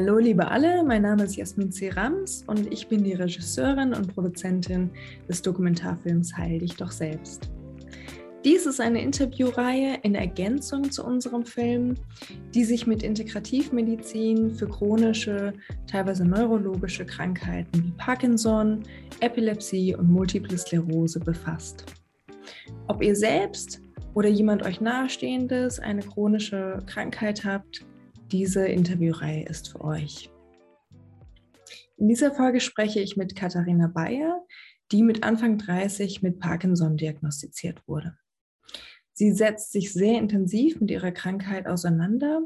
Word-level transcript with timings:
Hallo 0.00 0.16
liebe 0.16 0.50
alle, 0.50 0.82
mein 0.82 1.02
Name 1.02 1.24
ist 1.24 1.36
Jasmin 1.36 1.70
C. 1.70 1.90
Rams 1.90 2.42
und 2.46 2.72
ich 2.72 2.88
bin 2.88 3.04
die 3.04 3.12
Regisseurin 3.12 3.92
und 3.92 4.14
Produzentin 4.14 4.88
des 5.28 5.42
Dokumentarfilms 5.42 6.34
Heil 6.38 6.60
dich 6.60 6.74
doch 6.74 6.90
selbst. 6.90 7.50
Dies 8.42 8.64
ist 8.64 8.80
eine 8.80 9.02
Interviewreihe 9.02 9.98
in 10.02 10.14
Ergänzung 10.14 10.90
zu 10.90 11.04
unserem 11.04 11.44
Film, 11.44 11.96
die 12.54 12.64
sich 12.64 12.86
mit 12.86 13.02
Integrativmedizin 13.02 14.54
für 14.54 14.68
chronische, 14.68 15.52
teilweise 15.86 16.24
neurologische 16.24 17.04
Krankheiten 17.04 17.84
wie 17.84 17.92
Parkinson, 17.98 18.84
Epilepsie 19.20 19.94
und 19.94 20.10
Multiple 20.10 20.56
Sklerose 20.56 21.20
befasst. 21.20 21.84
Ob 22.88 23.02
ihr 23.02 23.14
selbst 23.14 23.82
oder 24.14 24.30
jemand 24.30 24.62
euch 24.62 24.80
nahestehendes 24.80 25.78
eine 25.78 26.00
chronische 26.00 26.78
Krankheit 26.86 27.44
habt, 27.44 27.84
diese 28.32 28.66
Interviewreihe 28.66 29.44
ist 29.44 29.70
für 29.70 29.80
euch. 29.82 30.30
In 31.96 32.08
dieser 32.08 32.32
Folge 32.32 32.60
spreche 32.60 33.00
ich 33.00 33.16
mit 33.16 33.36
Katharina 33.36 33.88
Bayer, 33.88 34.44
die 34.92 35.02
mit 35.02 35.22
Anfang 35.22 35.58
30 35.58 36.22
mit 36.22 36.40
Parkinson 36.40 36.96
diagnostiziert 36.96 37.86
wurde. 37.86 38.16
Sie 39.12 39.32
setzt 39.32 39.72
sich 39.72 39.92
sehr 39.92 40.18
intensiv 40.18 40.80
mit 40.80 40.90
ihrer 40.90 41.12
Krankheit 41.12 41.66
auseinander 41.66 42.40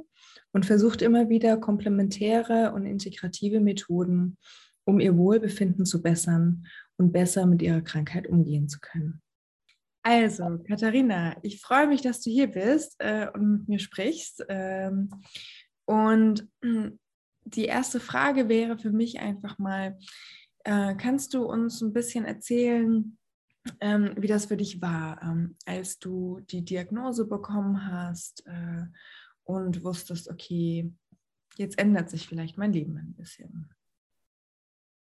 und 0.53 0.67
versucht 0.67 1.03
immer 1.03 1.29
wieder 1.29 1.57
komplementäre 1.57 2.73
und 2.73 2.85
integrative 2.85 3.61
Methoden, 3.61 4.39
um 4.85 4.99
ihr 4.99 5.17
Wohlbefinden 5.17 5.87
zu 5.87 6.03
bessern 6.03 6.67
und 6.97 7.13
besser 7.13 7.47
mit 7.47 7.63
ihrer 7.63 7.81
Krankheit 7.81 8.27
umgehen 8.27 8.69
zu 8.69 8.81
können. 8.81 9.23
Also, 10.03 10.59
Katharina, 10.69 11.37
ich 11.43 11.63
freue 11.63 11.87
mich, 11.87 12.03
dass 12.03 12.21
du 12.21 12.31
hier 12.31 12.49
bist 12.49 12.97
äh, 12.99 13.27
und 13.33 13.53
mit 13.53 13.69
mir 13.69 13.79
sprichst. 13.79 14.45
Ähm, 14.49 15.09
und 15.85 16.49
die 17.45 17.65
erste 17.65 18.01
Frage 18.01 18.49
wäre 18.49 18.79
für 18.79 18.91
mich 18.91 19.21
einfach 19.21 19.59
mal, 19.59 19.99
äh, 20.65 20.95
kannst 20.95 21.35
du 21.35 21.45
uns 21.45 21.83
ein 21.83 21.93
bisschen 21.93 22.25
erzählen, 22.25 23.19
ähm, 23.81 24.15
wie 24.17 24.27
das 24.27 24.47
für 24.47 24.57
dich 24.57 24.81
war, 24.81 25.23
ähm, 25.23 25.57
als 25.67 25.99
du 25.99 26.41
die 26.51 26.65
Diagnose 26.65 27.27
bekommen 27.27 27.91
hast 27.91 28.47
äh, 28.47 28.85
und 29.45 29.85
wusstest, 29.85 30.31
okay, 30.31 30.93
jetzt 31.57 31.79
ändert 31.79 32.11
sich 32.11 32.27
vielleicht 32.27 32.59
mein 32.59 32.73
Leben 32.73 32.97
ein 32.97 33.15
bisschen. 33.15 33.71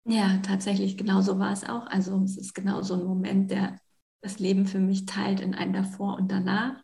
Ja, 0.05 0.39
tatsächlich, 0.39 0.97
genau 0.97 1.21
so 1.21 1.39
war 1.39 1.53
es 1.53 1.65
auch. 1.65 1.87
Also 1.87 2.23
es 2.25 2.39
ist 2.39 2.55
genau 2.55 2.81
so 2.83 2.95
ein 2.95 3.05
Moment, 3.05 3.51
der 3.51 3.79
das 4.23 4.39
Leben 4.39 4.67
für 4.67 4.81
mich 4.81 5.05
teilt 5.05 5.41
in 5.41 5.55
ein 5.55 5.73
davor 5.73 6.17
und 6.17 6.33
danach. 6.33 6.83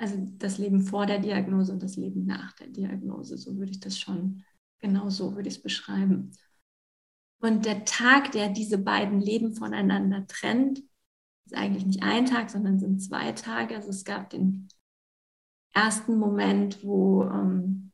Also 0.00 0.16
das 0.38 0.56
Leben 0.56 0.80
vor 0.80 1.04
der 1.04 1.18
Diagnose 1.18 1.72
und 1.72 1.82
das 1.82 1.96
Leben 1.96 2.24
nach 2.24 2.52
der 2.52 2.68
Diagnose. 2.68 3.36
So 3.36 3.58
würde 3.58 3.72
ich 3.72 3.80
das 3.80 3.98
schon, 3.98 4.42
genau 4.78 5.10
so 5.10 5.34
würde 5.36 5.48
ich 5.48 5.56
es 5.56 5.62
beschreiben. 5.62 6.32
Und 7.38 7.66
der 7.66 7.84
Tag, 7.84 8.32
der 8.32 8.48
diese 8.48 8.78
beiden 8.78 9.20
Leben 9.20 9.52
voneinander 9.52 10.26
trennt, 10.26 10.78
ist 11.44 11.54
eigentlich 11.54 11.84
nicht 11.84 12.02
ein 12.02 12.24
Tag, 12.24 12.48
sondern 12.48 12.78
sind 12.78 13.02
zwei 13.02 13.32
Tage. 13.32 13.76
Also 13.76 13.90
es 13.90 14.04
gab 14.06 14.30
den 14.30 14.68
ersten 15.74 16.16
Moment, 16.16 16.82
wo 16.82 17.24
ähm, 17.24 17.92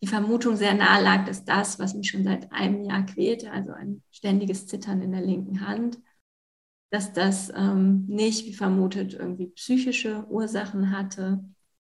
die 0.00 0.06
Vermutung 0.06 0.54
sehr 0.54 0.74
nahe 0.74 1.02
lag, 1.02 1.24
dass 1.24 1.44
das, 1.44 1.80
was 1.80 1.94
mich 1.94 2.10
schon 2.10 2.22
seit 2.22 2.52
einem 2.52 2.84
Jahr 2.84 3.04
quälte, 3.04 3.50
also 3.50 3.72
ein 3.72 4.04
ständiges 4.12 4.68
Zittern 4.68 5.02
in 5.02 5.10
der 5.10 5.22
linken 5.22 5.66
Hand, 5.66 5.98
dass 6.90 7.12
das 7.12 7.52
ähm, 7.54 8.06
nicht, 8.06 8.46
wie 8.46 8.54
vermutet, 8.54 9.14
irgendwie 9.14 9.48
psychische 9.48 10.26
Ursachen 10.28 10.96
hatte, 10.96 11.44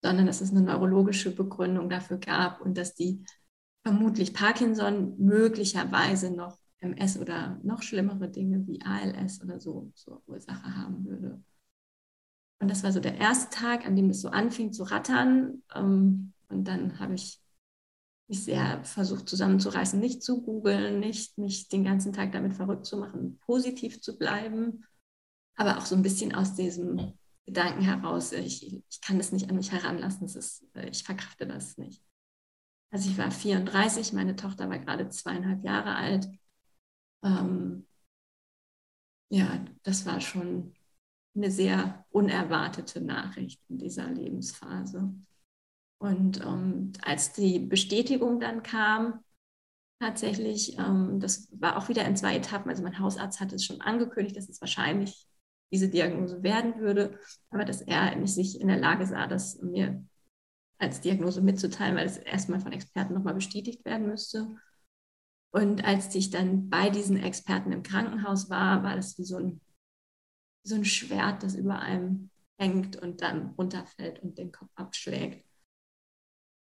sondern 0.03 0.27
dass 0.27 0.41
es 0.41 0.51
eine 0.51 0.63
neurologische 0.63 1.35
Begründung 1.35 1.89
dafür 1.89 2.19
gab 2.19 2.61
und 2.61 2.77
dass 2.77 2.95
die 2.95 3.25
vermutlich 3.83 4.35
Parkinson 4.35 5.15
möglicherweise 5.19 6.31
noch 6.31 6.59
MS 6.79 7.19
oder 7.19 7.59
noch 7.63 7.83
schlimmere 7.83 8.29
Dinge 8.29 8.67
wie 8.67 8.81
ALS 8.83 9.43
oder 9.43 9.59
so 9.61 9.91
zur 9.95 10.23
Ursache 10.27 10.77
haben 10.77 11.05
würde. 11.05 11.43
Und 12.61 12.71
das 12.71 12.83
war 12.83 12.93
so 12.93 13.01
der 13.01 13.19
erste 13.19 13.55
Tag, 13.55 13.87
an 13.87 13.97
dem 13.97 14.11
es 14.11 14.21
so 14.21 14.29
anfing 14.29 14.73
zu 14.73 14.85
rattern. 14.85 15.63
Ähm, 15.75 16.33
und 16.49 16.69
dann 16.69 16.99
habe 16.99 17.15
ich 17.15 17.41
mich 18.29 18.45
sehr 18.45 18.83
versucht 18.85 19.29
zusammenzureißen, 19.29 20.01
nicht 20.01 20.23
zu 20.23 20.43
googeln, 20.43 21.01
nicht 21.01 21.37
mich 21.39 21.69
den 21.69 21.85
ganzen 21.85 22.13
Tag 22.13 22.33
damit 22.33 22.55
verrückt 22.55 22.87
zu 22.87 22.97
machen, 22.97 23.39
positiv 23.45 24.01
zu 24.01 24.17
bleiben, 24.17 24.85
aber 25.57 25.79
auch 25.79 25.87
so 25.87 25.95
ein 25.95 26.03
bisschen 26.03 26.35
aus 26.35 26.55
diesem 26.55 27.15
Gedanken 27.47 27.83
heraus, 27.83 28.33
ich, 28.33 28.83
ich 28.89 29.01
kann 29.03 29.19
das 29.19 29.33
nicht 29.33 29.51
an 29.51 29.57
mich 29.57 29.71
heranlassen, 29.71 30.27
ist, 30.27 30.65
ich 30.91 31.05
verkrafte 31.05 31.47
das 31.47 31.77
nicht. 31.77 32.03
Also 32.91 33.11
ich 33.11 33.19
war 33.19 33.31
34, 33.31 34.13
meine 34.13 34.37
Tochter 34.37 34.71
war 34.71 34.79
gerade 34.79 35.09
zweieinhalb 35.11 35.65
Jahre 35.65 35.97
alt. 35.97 36.29
Ähm, 37.23 37.87
ja, 39.31 39.65
das 39.83 40.07
war 40.07 40.21
schon 40.21 40.75
eine 41.35 41.51
sehr 41.51 42.07
unerwartete 42.11 43.01
Nachricht 43.01 43.61
in 43.69 43.79
dieser 43.79 44.09
Lebensphase. 44.09 45.13
Und 45.99 46.41
ähm, 46.41 46.93
als 47.03 47.33
die 47.33 47.59
Bestätigung 47.59 48.41
dann 48.41 48.63
kam, 48.63 49.25
tatsächlich, 50.01 50.79
ähm, 50.79 51.19
das 51.21 51.49
war 51.59 51.77
auch 51.77 51.89
wieder 51.89 52.05
in 52.05 52.17
zwei 52.17 52.37
Etappen. 52.37 52.71
Also 52.71 52.83
mein 52.83 52.99
Hausarzt 52.99 53.41
hatte 53.41 53.55
es 53.57 53.65
schon 53.65 53.81
angekündigt, 53.81 54.37
dass 54.37 54.49
es 54.49 54.61
wahrscheinlich 54.61 55.27
diese 55.73 55.89
Diagnose 55.89 56.43
werden 56.43 56.79
würde, 56.79 57.19
aber 57.51 57.65
dass 57.65 57.81
er 57.81 58.15
nicht 58.17 58.35
sich 58.35 58.61
in 58.61 58.69
der 58.69 58.77
Lage 58.77 59.07
sah, 59.07 59.27
das 59.27 59.61
mir 59.61 60.05
als 60.79 61.01
Diagnose 61.01 61.41
mitzuteilen, 61.41 61.97
weil 61.97 62.07
es 62.07 62.19
erstmal 62.19 62.61
von 62.61 62.73
Experten 62.73 63.15
nochmal 63.15 63.35
bestätigt 63.35 63.85
werden 63.85 64.07
müsste. 64.07 64.57
Und 65.51 65.85
als 65.85 66.15
ich 66.15 66.31
dann 66.31 66.69
bei 66.69 66.91
diesen 66.91 67.17
Experten 67.17 67.73
im 67.73 67.83
Krankenhaus 67.83 68.51
war, 68.51 68.83
war 68.83 68.97
das 68.97 69.17
wie 69.19 69.25
so 69.25 69.37
ein, 69.37 69.61
so 70.65 70.75
ein 70.75 70.85
Schwert, 70.85 71.43
das 71.43 71.55
über 71.55 71.79
einem 71.79 72.31
hängt 72.59 72.97
und 72.97 73.23
dann 73.23 73.51
runterfällt 73.59 74.21
und 74.23 74.39
den 74.39 74.53
Kopf 74.53 74.71
abschlägt. 74.75 75.45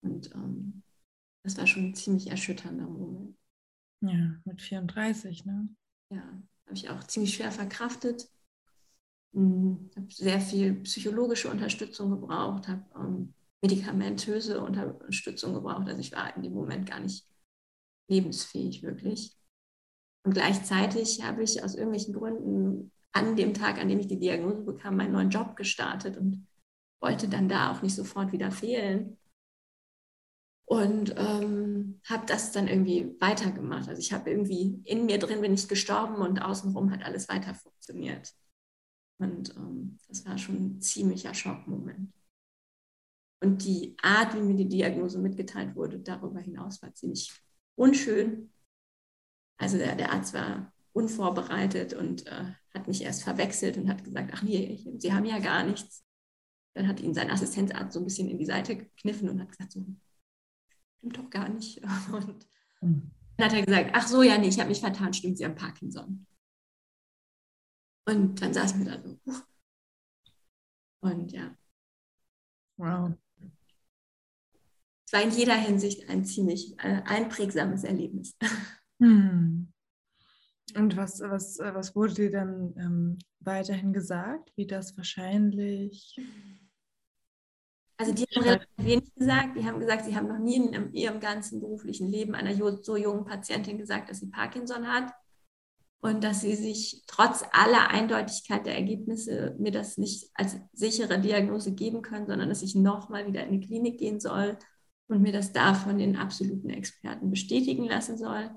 Und 0.03 0.33
ähm, 0.35 0.83
das 1.43 1.57
war 1.57 1.67
schon 1.67 1.87
ein 1.87 1.95
ziemlich 1.95 2.29
erschütternder 2.29 2.87
Moment. 2.87 3.37
Ja, 4.01 4.37
mit 4.45 4.63
34, 4.63 5.45
ne? 5.45 5.69
Ja, 6.11 6.23
habe 6.67 6.75
ich 6.75 6.89
auch 6.89 7.05
ziemlich 7.05 7.35
schwer 7.35 7.53
verkraftet. 7.53 8.29
Hm, 9.35 9.91
habe 9.97 10.07
sehr 10.11 10.41
viel 10.41 10.75
psychologische 10.83 11.51
Unterstützung 11.51 12.11
gebraucht, 12.11 12.67
habe 12.69 12.85
ähm, 12.97 13.35
medikamentöse 13.63 14.61
Unterstützung 14.61 15.55
gebraucht. 15.55 15.89
Also 15.89 16.01
ich 16.01 16.13
war 16.13 16.35
in 16.35 16.43
dem 16.43 16.55
Moment 16.55 16.89
gar 16.89 17.01
nicht 17.01 17.27
lebensfähig 18.09 18.83
wirklich. 18.83 19.37
Und 20.25 20.35
gleichzeitig 20.35 21.23
habe 21.23 21.43
ich 21.43 21.63
aus 21.63 21.75
irgendwelchen 21.75 22.15
Gründen 22.15 22.93
an 23.13 23.37
dem 23.37 23.55
Tag, 23.55 23.79
an 23.79 23.89
dem 23.89 24.01
ich 24.01 24.07
die 24.07 24.19
Diagnose 24.19 24.63
bekam, 24.63 24.97
meinen 24.97 25.13
neuen 25.13 25.31
Job 25.31 25.57
gestartet 25.57 26.17
und 26.17 26.47
wollte 27.01 27.29
dann 27.29 27.49
da 27.49 27.73
auch 27.73 27.83
nicht 27.83 27.95
sofort 27.95 28.33
wieder 28.33 28.51
fehlen. 28.51 29.17
Und 30.71 31.17
ähm, 31.17 32.01
habe 32.05 32.27
das 32.27 32.53
dann 32.53 32.69
irgendwie 32.69 33.17
weitergemacht. 33.19 33.89
Also 33.89 34.01
ich 34.01 34.13
habe 34.13 34.31
irgendwie 34.31 34.81
in 34.85 35.05
mir 35.05 35.19
drin 35.19 35.41
bin 35.41 35.53
ich 35.53 35.67
gestorben 35.67 36.15
und 36.23 36.41
außenrum 36.41 36.93
hat 36.93 37.03
alles 37.03 37.29
weiter 37.29 37.57
funktioniert. 37.57 38.33
Und 39.19 39.53
ähm, 39.57 39.99
das 40.07 40.25
war 40.25 40.39
schon 40.39 40.55
ein 40.55 40.81
ziemlicher 40.81 41.35
Schockmoment. 41.35 42.15
Und 43.43 43.65
die 43.65 43.97
Art, 44.01 44.37
wie 44.37 44.43
mir 44.43 44.55
die 44.55 44.69
Diagnose 44.69 45.19
mitgeteilt 45.19 45.75
wurde, 45.75 45.99
darüber 45.99 46.39
hinaus 46.39 46.81
war 46.83 46.95
ziemlich 46.95 47.33
unschön. 47.75 48.53
Also 49.59 49.77
der, 49.77 49.97
der 49.97 50.13
Arzt 50.13 50.35
war 50.35 50.73
unvorbereitet 50.93 51.95
und 51.95 52.29
äh, 52.29 52.45
hat 52.73 52.87
mich 52.87 53.03
erst 53.03 53.25
verwechselt 53.25 53.77
und 53.77 53.89
hat 53.89 54.05
gesagt, 54.05 54.31
ach 54.35 54.43
nee, 54.43 54.67
ich, 54.67 54.89
Sie 54.99 55.13
haben 55.13 55.25
ja 55.25 55.41
gar 55.41 55.65
nichts. 55.65 56.05
Dann 56.75 56.87
hat 56.87 57.01
ihn 57.01 57.13
sein 57.13 57.33
Assistenzarzt 57.33 57.93
so 57.93 57.99
ein 57.99 58.05
bisschen 58.05 58.29
in 58.29 58.39
die 58.39 58.47
Seite 58.47 58.77
gekniffen 58.77 59.29
und 59.29 59.41
hat 59.41 59.49
gesagt, 59.49 59.73
so, 59.73 59.85
stimmt 61.01 61.19
doch 61.19 61.31
gar 61.31 61.49
nicht. 61.49 61.83
Und 62.13 62.47
mhm. 62.81 63.11
dann 63.37 63.47
hat 63.47 63.55
er 63.55 63.67
gesagt, 63.67 63.91
ach 63.95 64.07
so, 64.07 64.23
ja, 64.23 64.39
nee, 64.39 64.49
ich 64.49 64.59
habe 64.59 64.69
mich 64.69 64.81
vertan, 64.81 65.13
stimmt, 65.13 65.39
Sie 65.39 65.45
haben 65.45 65.57
Parkinson. 65.57 66.27
Und 68.07 68.41
dann 68.41 68.55
saßen 68.55 68.85
wir 68.85 68.93
da 68.93 69.03
so. 69.03 69.19
Und 71.01 71.33
ja. 71.33 71.57
Wow 72.77 73.15
es 75.11 75.19
war 75.19 75.25
in 75.25 75.37
jeder 75.37 75.57
Hinsicht 75.57 76.09
ein 76.09 76.25
ziemlich 76.25 76.79
äh, 76.79 77.03
einprägsames 77.05 77.85
Erlebnis. 77.85 78.37
Hm. 79.03 79.73
Und 80.77 80.97
was, 80.99 81.21
was, 81.21 81.59
was 81.59 81.97
wurde 81.97 82.13
dir 82.13 82.31
dann 82.31 82.75
ähm, 82.77 83.19
weiterhin 83.39 83.95
gesagt, 83.95 84.53
wie 84.57 84.67
das 84.67 84.95
wahrscheinlich? 84.99 86.21
Also 88.01 88.15
die 88.15 88.25
haben 88.35 88.45
relativ 88.45 88.69
wenig 88.79 89.15
gesagt. 89.15 89.59
Die 89.59 89.65
haben 89.67 89.79
gesagt, 89.79 90.07
sie 90.07 90.17
haben 90.17 90.27
noch 90.27 90.39
nie 90.39 90.57
in 90.57 90.95
ihrem 90.95 91.21
ganzen 91.21 91.61
beruflichen 91.61 92.09
Leben 92.09 92.35
einer 92.35 92.55
so 92.83 92.97
jungen 92.97 93.27
Patientin 93.27 93.77
gesagt, 93.77 94.09
dass 94.09 94.21
sie 94.21 94.31
Parkinson 94.31 94.89
hat 94.89 95.13
und 96.01 96.25
dass 96.25 96.41
sie 96.41 96.55
sich 96.55 97.03
trotz 97.07 97.45
aller 97.53 97.91
Eindeutigkeit 97.91 98.65
der 98.65 98.75
Ergebnisse 98.75 99.55
mir 99.59 99.71
das 99.71 99.99
nicht 99.99 100.31
als 100.33 100.57
sichere 100.73 101.21
Diagnose 101.21 101.75
geben 101.75 102.01
können, 102.01 102.27
sondern 102.27 102.49
dass 102.49 102.63
ich 102.63 102.75
nochmal 102.75 103.27
wieder 103.27 103.45
in 103.45 103.61
die 103.61 103.67
Klinik 103.67 103.99
gehen 103.99 104.19
soll 104.19 104.57
und 105.09 105.21
mir 105.21 105.33
das 105.33 105.53
da 105.53 105.75
von 105.75 105.99
den 105.99 106.17
absoluten 106.17 106.71
Experten 106.71 107.31
bestätigen 107.31 107.85
lassen 107.85 108.17
soll. 108.17 108.51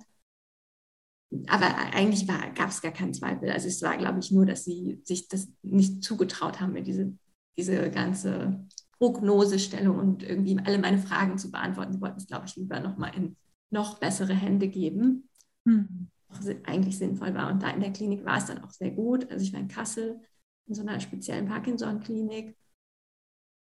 Aber 1.47 1.65
eigentlich 1.93 2.27
gab 2.27 2.69
es 2.69 2.81
gar 2.81 2.93
keinen 2.93 3.13
Zweifel. 3.13 3.51
Also 3.51 3.67
es 3.67 3.81
war, 3.81 3.97
glaube 3.97 4.19
ich, 4.19 4.31
nur, 4.31 4.45
dass 4.45 4.63
sie 4.63 5.01
sich 5.03 5.27
das 5.27 5.49
nicht 5.63 6.01
zugetraut 6.01 6.61
haben, 6.61 6.71
mir 6.71 6.83
diese, 6.83 7.11
diese 7.57 7.91
ganze 7.91 8.65
Prognosestellung 9.03 9.99
und 9.99 10.23
irgendwie 10.23 10.57
alle 10.63 10.77
meine 10.77 10.97
Fragen 10.97 11.37
zu 11.37 11.51
beantworten. 11.51 11.91
Sie 11.91 12.01
wollten 12.01 12.17
es, 12.17 12.27
glaube 12.27 12.45
ich, 12.45 12.55
lieber 12.55 12.79
nochmal 12.79 13.11
in 13.15 13.35
noch 13.69 13.99
bessere 13.99 14.33
Hände 14.33 14.69
geben. 14.69 15.27
Mhm. 15.65 16.07
Was 16.29 16.47
eigentlich 16.63 16.97
sinnvoll 16.97 17.33
war. 17.33 17.51
Und 17.51 17.61
da 17.61 17.69
in 17.69 17.81
der 17.81 17.91
Klinik 17.91 18.23
war 18.23 18.37
es 18.37 18.45
dann 18.45 18.63
auch 18.63 18.71
sehr 18.71 18.91
gut. 18.91 19.29
Also 19.29 19.43
ich 19.43 19.51
war 19.51 19.59
in 19.59 19.67
Kassel 19.67 20.21
in 20.67 20.75
so 20.75 20.81
einer 20.81 20.99
speziellen 20.99 21.47
Parkinson-Klinik 21.47 22.55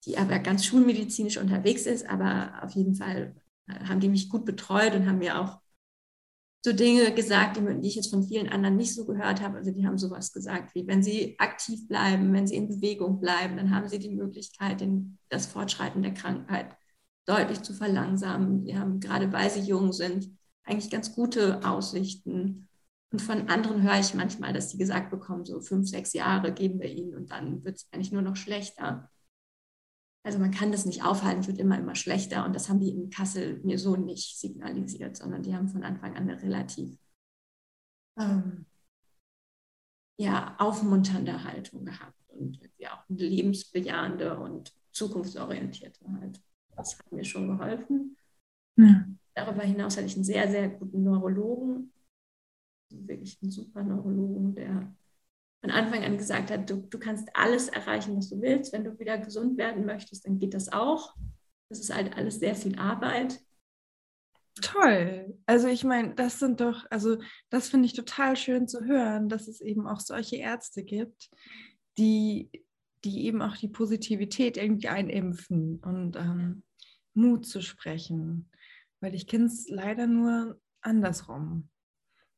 die 0.06 0.18
aber 0.18 0.40
ganz 0.40 0.66
schulmedizinisch 0.66 1.38
unterwegs 1.38 1.86
ist, 1.86 2.08
aber 2.10 2.62
auf 2.62 2.72
jeden 2.72 2.96
Fall 2.96 3.36
äh, 3.68 3.86
haben 3.86 4.00
die 4.00 4.10
mich 4.10 4.30
gut 4.30 4.46
betreut 4.46 4.96
und 4.96 5.08
haben 5.08 5.20
mir 5.20 5.40
auch 5.40 5.60
so 6.66 6.72
Dinge 6.72 7.14
gesagt, 7.14 7.58
die, 7.58 7.88
ich 7.88 7.96
jetzt 7.96 8.10
von 8.10 8.24
vielen 8.24 8.48
anderen 8.48 8.78
nicht 8.78 8.96
so 8.96 9.06
gehört 9.06 9.42
habe. 9.42 9.58
Also 9.58 9.72
die 9.72 9.86
haben 9.86 9.98
sowas 9.98 10.32
gesagt 10.32 10.74
wie, 10.76 10.88
wenn 10.88 11.04
sie 11.04 11.38
aktiv 11.38 11.88
bleiben, 11.90 12.32
wenn 12.32 12.48
sie 12.48 12.56
in 12.56 12.70
Bewegung 12.70 13.20
bleiben, 13.20 13.58
dann 13.58 13.76
haben 13.76 13.90
sie 13.90 14.00
die 14.00 14.16
Möglichkeit, 14.16 14.80
den, 14.80 15.18
das 15.30 15.46
Fortschreiten 15.46 16.02
der 16.02 16.14
Krankheit 16.14 16.78
deutlich 17.26 17.62
zu 17.64 17.74
verlangsamen. 17.74 18.64
Die 18.64 18.78
haben, 18.78 19.02
gerade 19.02 19.34
weil 19.34 19.50
sie 19.50 19.60
jung 19.60 19.92
sind, 19.92 20.30
eigentlich 20.64 20.90
ganz 20.90 21.14
gute 21.14 21.66
Aussichten. 21.68 22.70
Und 23.12 23.22
von 23.22 23.50
anderen 23.50 23.84
höre 23.84 24.00
ich 24.00 24.14
manchmal, 24.14 24.54
dass 24.54 24.72
sie 24.72 24.78
gesagt 24.78 25.12
bekommen, 25.12 25.44
so 25.46 25.60
fünf, 25.60 25.90
sechs 25.90 26.14
Jahre 26.14 26.54
geben 26.54 26.80
wir 26.80 26.90
ihnen 26.90 27.14
und 27.14 27.30
dann 27.32 27.64
wird 27.66 27.76
es 27.76 27.88
eigentlich 27.92 28.14
nur 28.14 28.22
noch 28.22 28.38
schlechter. 28.38 29.12
Also 30.26 30.40
man 30.40 30.52
kann 30.52 30.72
das 30.72 30.86
nicht 30.86 31.04
aufhalten, 31.04 31.42
es 31.42 31.48
wird 31.48 31.58
immer, 31.58 31.78
immer 31.78 31.96
schlechter. 31.96 32.46
Und 32.46 32.56
das 32.56 32.70
haben 32.70 32.80
die 32.80 32.92
in 32.92 33.10
Kassel 33.10 33.60
mir 33.64 33.78
so 33.78 33.98
nicht 33.98 34.40
signalisiert, 34.40 35.18
sondern 35.18 35.44
die 35.44 35.54
haben 35.54 35.68
von 35.68 35.84
Anfang 35.84 36.16
an 36.16 36.30
eine 36.30 36.42
relativ 36.42 36.98
ähm, 38.18 38.66
ja, 40.18 40.56
aufmunternde 40.60 41.44
Haltung 41.44 41.84
gehabt 41.86 42.18
und 42.30 42.60
ja, 42.78 42.94
auch 42.94 43.10
eine 43.10 43.20
lebensbejahende 43.20 44.40
und 44.40 44.74
zukunftsorientierte 44.92 46.06
Haltung. 46.08 46.44
Das 46.76 46.98
hat 46.98 47.12
mir 47.12 47.26
schon 47.26 47.48
geholfen. 47.48 48.18
Ja. 48.78 49.06
Darüber 49.36 49.64
hinaus 49.64 49.98
hatte 49.98 50.06
ich 50.06 50.16
einen 50.16 50.24
sehr, 50.24 50.50
sehr 50.50 50.70
guten 50.70 51.04
Neurologen, 51.04 51.92
wirklich 52.90 53.38
einen 53.42 53.52
super 53.52 53.84
Neurologen, 53.84 54.56
der 54.56 54.96
von 55.64 55.72
Anfang 55.72 56.04
an 56.04 56.18
gesagt 56.18 56.52
hat, 56.52 56.70
du, 56.70 56.76
du 56.90 57.00
kannst 57.00 57.30
alles 57.34 57.70
erreichen, 57.70 58.18
was 58.18 58.30
du 58.30 58.42
willst. 58.42 58.74
Wenn 58.74 58.84
du 58.84 59.00
wieder 59.00 59.18
gesund 59.18 59.58
werden 59.58 59.86
möchtest, 59.86 60.28
dann 60.28 60.38
geht 60.38 60.54
das 60.54 60.74
auch. 60.74 61.16
Das 61.70 61.80
ist 61.80 61.96
halt 61.96 62.18
alles 62.18 62.40
sehr 62.40 62.54
viel 62.54 62.78
Arbeit. 62.78 63.40
Toll. 64.62 65.40
Also 65.46 65.70
ich 65.70 65.86
meine, 65.86 66.16
das 66.16 66.38
sind 66.38 66.60
doch, 66.60 66.86
also 66.90 67.18
das 67.50 67.70
finde 67.70 67.86
ich 67.86 67.94
total 67.94 68.36
schön 68.36 68.68
zu 68.68 68.84
hören, 68.84 69.30
dass 69.30 69.48
es 69.48 69.62
eben 69.62 69.88
auch 69.88 70.02
solche 70.02 70.36
Ärzte 70.36 70.84
gibt, 70.84 71.30
die, 71.98 72.50
die 73.06 73.26
eben 73.26 73.42
auch 73.42 73.56
die 73.56 73.70
Positivität 73.70 74.58
irgendwie 74.58 74.90
einimpfen 74.90 75.80
und 75.80 76.18
ähm, 76.18 76.64
Mut 77.14 77.46
zu 77.46 77.62
sprechen. 77.62 78.50
Weil 79.00 79.16
ich 79.16 79.28
kenne 79.28 79.46
es 79.46 79.70
leider 79.70 80.08
nur 80.08 80.60
andersrum 80.82 81.70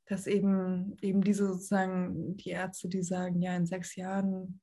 dass 0.07 0.27
eben, 0.27 0.97
eben 1.01 1.23
diese 1.23 1.47
sozusagen 1.47 2.37
die 2.37 2.49
Ärzte, 2.49 2.87
die 2.87 3.03
sagen, 3.03 3.41
ja, 3.41 3.55
in 3.55 3.65
sechs 3.65 3.95
Jahren 3.95 4.61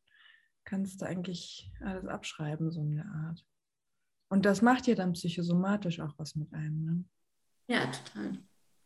kannst 0.65 1.01
du 1.01 1.07
eigentlich 1.07 1.73
alles 1.81 2.07
abschreiben, 2.07 2.71
so 2.71 2.81
eine 2.81 3.05
Art. 3.05 3.45
Und 4.31 4.47
das 4.47 4.63
macht 4.63 4.87
ja 4.87 4.95
dann 4.95 5.13
psychosomatisch 5.13 6.01
auch 6.01 6.15
was 6.17 6.37
mit 6.37 6.53
einem. 6.55 6.85
Ne? 6.85 7.05
Ja, 7.69 7.87
total. 7.87 8.39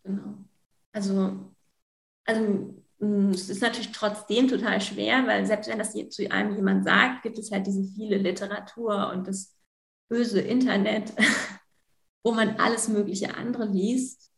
Genau. 0.03 0.39
Also, 0.93 1.55
also 2.25 2.75
mm, 2.99 3.31
es 3.31 3.49
ist 3.51 3.63
natürlich 3.63 3.93
trotzdem 3.93 4.49
total 4.49 4.81
schwer, 4.81 5.27
weil 5.27 5.47
selbst 5.47 5.69
wenn 5.69 5.79
das 5.79 5.93
zu 5.93 6.31
einem 6.31 6.57
jemand 6.57 6.85
sagt, 6.85 7.23
gibt 7.23 7.39
es 7.39 7.51
halt 7.51 7.67
diese 7.67 7.85
viele 7.85 8.17
Literatur 8.17 9.13
und 9.13 9.29
das 9.29 9.57
böse 10.09 10.41
Internet, 10.41 11.13
wo 12.25 12.33
man 12.33 12.57
alles 12.57 12.89
mögliche 12.89 13.37
andere 13.37 13.67
liest. 13.67 14.33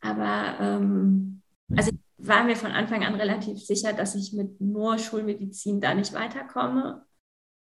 Aber 0.00 0.56
ähm, 0.60 1.42
also 1.76 1.90
ich 1.90 2.26
war 2.26 2.44
mir 2.44 2.56
von 2.56 2.72
Anfang 2.72 3.04
an 3.04 3.14
relativ 3.14 3.58
sicher, 3.58 3.92
dass 3.92 4.14
ich 4.14 4.32
mit 4.32 4.60
nur 4.60 4.98
Schulmedizin 4.98 5.80
da 5.80 5.94
nicht 5.94 6.12
weiterkomme, 6.12 7.04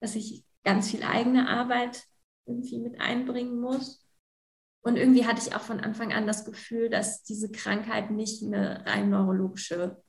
dass 0.00 0.14
ich 0.14 0.44
ganz 0.64 0.90
viel 0.90 1.02
eigene 1.02 1.49
Arbeit 1.49 2.05
irgendwie 2.46 2.79
mit 2.79 3.00
einbringen 3.00 3.61
muss. 3.61 4.06
Und 4.84 4.96
irgendwie 4.96 5.26
hatte 5.26 5.40
ich 5.46 5.55
auch 5.55 5.61
von 5.61 5.81
Anfang 5.81 6.12
an 6.12 6.26
das 6.26 6.44
Gefühl, 6.44 6.90
dass 6.90 7.23
diese 7.23 7.50
Krankheit 7.50 8.11
nicht 8.11 8.43
eine 8.43 8.84
rein 8.84 9.11
neurologische, 9.11 10.02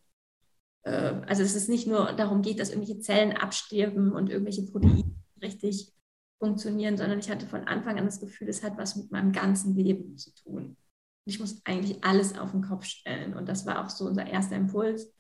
äh, 0.83 1.21
also 1.27 1.43
es 1.43 1.67
nicht 1.67 1.87
nur 1.87 2.13
darum 2.13 2.41
geht, 2.41 2.59
dass 2.59 2.69
irgendwelche 2.69 2.99
Zellen 2.99 3.33
absterben 3.33 4.11
und 4.11 4.29
irgendwelche 4.29 4.63
Proteine 4.63 5.15
richtig 5.41 5.93
funktionieren, 6.39 6.97
sondern 6.97 7.19
ich 7.19 7.29
hatte 7.29 7.45
von 7.45 7.67
Anfang 7.67 7.99
an 7.99 8.05
das 8.05 8.19
Gefühl, 8.19 8.49
es 8.49 8.63
hat 8.63 8.77
was 8.77 8.95
mit 8.95 9.11
meinem 9.11 9.31
ganzen 9.31 9.75
Leben 9.75 10.17
zu 10.17 10.33
tun 10.33 10.75
ich 11.25 11.39
muss 11.39 11.61
eigentlich 11.65 12.03
alles 12.03 12.37
auf 12.37 12.51
den 12.51 12.61
Kopf 12.61 12.85
stellen. 12.85 13.33
Und 13.33 13.47
das 13.47 13.65
war 13.65 13.83
auch 13.83 13.89
so 13.89 14.05
unser 14.05 14.27
erster 14.27 14.55
Impuls. 14.55 15.11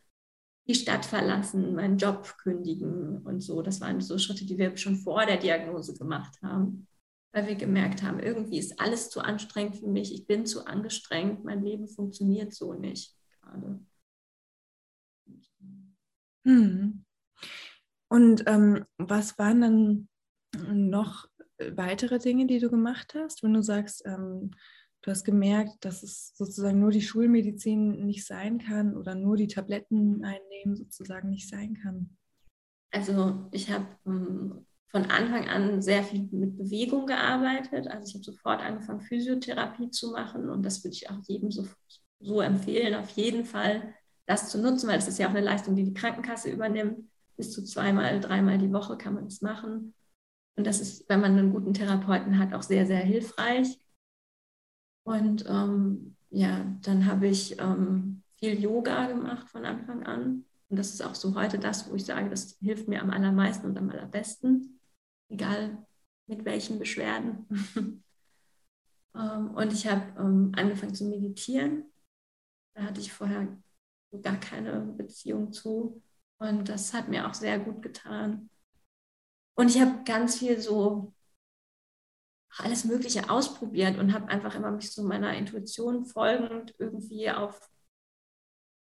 Die 0.67 0.75
Stadt 0.75 1.05
verlassen, 1.05 1.75
meinen 1.75 1.97
Job 1.97 2.37
kündigen 2.37 3.19
und 3.19 3.41
so. 3.41 3.61
Das 3.61 3.81
waren 3.81 3.99
so 4.01 4.17
Schritte, 4.17 4.45
die 4.45 4.57
wir 4.57 4.75
schon 4.77 4.95
vor 4.95 5.25
der 5.25 5.37
Diagnose 5.37 5.93
gemacht 5.93 6.37
haben, 6.41 6.87
weil 7.33 7.47
wir 7.47 7.55
gemerkt 7.55 8.03
haben, 8.03 8.19
irgendwie 8.19 8.59
ist 8.59 8.79
alles 8.79 9.09
zu 9.09 9.19
anstrengend 9.19 9.77
für 9.77 9.87
mich. 9.87 10.13
Ich 10.13 10.25
bin 10.25 10.45
zu 10.45 10.65
angestrengt. 10.65 11.43
Mein 11.43 11.63
Leben 11.63 11.87
funktioniert 11.87 12.53
so 12.53 12.73
nicht 12.73 13.15
gerade. 13.41 13.79
Hm. 16.45 17.05
Und 18.09 18.43
ähm, 18.47 18.85
was 18.97 19.37
waren 19.37 19.61
dann 19.61 20.07
noch 20.71 21.27
weitere 21.57 22.19
Dinge, 22.19 22.47
die 22.47 22.59
du 22.59 22.69
gemacht 22.69 23.15
hast, 23.15 23.43
wenn 23.43 23.53
du 23.53 23.61
sagst, 23.61 24.03
ähm, 24.05 24.51
du 25.03 25.11
hast 25.11 25.23
gemerkt, 25.23 25.85
dass 25.85 26.01
es 26.01 26.33
sozusagen 26.35 26.79
nur 26.79 26.91
die 26.91 27.01
Schulmedizin 27.01 28.05
nicht 28.05 28.25
sein 28.25 28.57
kann 28.57 28.97
oder 28.97 29.15
nur 29.15 29.37
die 29.37 29.47
Tabletten 29.47 30.23
einnehmen 30.23 30.75
sozusagen 30.75 31.29
nicht 31.29 31.49
sein 31.49 31.77
kann? 31.83 32.17
Also 32.91 33.47
ich 33.51 33.69
habe 33.69 33.85
ähm, 34.05 34.65
von 34.87 35.05
Anfang 35.11 35.49
an 35.49 35.81
sehr 35.81 36.03
viel 36.03 36.27
mit 36.31 36.57
Bewegung 36.57 37.05
gearbeitet. 37.05 37.87
Also 37.87 38.07
ich 38.07 38.13
habe 38.15 38.23
sofort 38.23 38.61
angefangen, 38.61 39.01
Physiotherapie 39.01 39.89
zu 39.89 40.11
machen 40.11 40.49
und 40.49 40.63
das 40.63 40.83
würde 40.83 40.95
ich 40.95 41.09
auch 41.09 41.19
jedem 41.27 41.51
so, 41.51 41.67
so 42.19 42.41
empfehlen, 42.41 42.95
auf 42.95 43.09
jeden 43.09 43.45
Fall 43.45 43.93
das 44.25 44.49
zu 44.49 44.61
nutzen, 44.61 44.87
weil 44.87 44.95
das 44.95 45.07
ist 45.07 45.19
ja 45.19 45.27
auch 45.27 45.31
eine 45.31 45.41
Leistung, 45.41 45.75
die 45.75 45.83
die 45.83 45.93
Krankenkasse 45.93 46.49
übernimmt. 46.49 47.09
Bis 47.35 47.51
zu 47.51 47.63
zweimal, 47.63 48.19
dreimal 48.21 48.57
die 48.57 48.71
Woche 48.71 48.95
kann 48.95 49.15
man 49.15 49.25
das 49.25 49.41
machen. 49.41 49.93
Und 50.55 50.67
das 50.67 50.79
ist, 50.79 51.09
wenn 51.09 51.19
man 51.19 51.37
einen 51.37 51.51
guten 51.51 51.73
Therapeuten 51.73 52.37
hat, 52.37 52.53
auch 52.53 52.61
sehr, 52.61 52.85
sehr 52.85 52.99
hilfreich. 52.99 53.79
Und 55.03 55.45
ähm, 55.47 56.15
ja, 56.29 56.65
dann 56.81 57.05
habe 57.05 57.27
ich 57.27 57.59
ähm, 57.59 58.23
viel 58.37 58.59
Yoga 58.59 59.07
gemacht 59.07 59.49
von 59.49 59.65
Anfang 59.65 60.03
an. 60.03 60.45
Und 60.69 60.77
das 60.77 60.93
ist 60.93 61.01
auch 61.03 61.15
so 61.15 61.35
heute 61.35 61.59
das, 61.59 61.89
wo 61.89 61.95
ich 61.95 62.05
sage, 62.05 62.29
das 62.29 62.57
hilft 62.59 62.87
mir 62.87 63.01
am 63.01 63.11
allermeisten 63.11 63.67
und 63.67 63.77
am 63.77 63.89
allerbesten, 63.89 64.79
egal 65.29 65.85
mit 66.27 66.45
welchen 66.45 66.79
Beschwerden. 66.79 67.47
ähm, 69.15 69.51
und 69.51 69.73
ich 69.73 69.87
habe 69.87 70.19
ähm, 70.19 70.51
angefangen 70.55 70.95
zu 70.95 71.05
meditieren. 71.05 71.85
Da 72.73 72.83
hatte 72.83 73.01
ich 73.01 73.13
vorher 73.13 73.47
gar 74.21 74.37
keine 74.39 74.79
Beziehung 74.81 75.51
zu. 75.51 76.01
Und 76.39 76.69
das 76.69 76.93
hat 76.93 77.09
mir 77.09 77.27
auch 77.27 77.33
sehr 77.33 77.59
gut 77.59 77.81
getan. 77.81 78.49
Und 79.55 79.69
ich 79.69 79.79
habe 79.79 80.03
ganz 80.03 80.39
viel 80.39 80.59
so 80.59 81.13
alles 82.57 82.85
Mögliche 82.85 83.29
ausprobiert 83.29 83.97
und 83.97 84.13
habe 84.13 84.27
einfach 84.27 84.55
immer 84.55 84.71
mich 84.71 84.91
so 84.91 85.03
meiner 85.03 85.35
Intuition 85.35 86.05
folgend 86.05 86.75
irgendwie 86.77 87.29
auf 87.31 87.59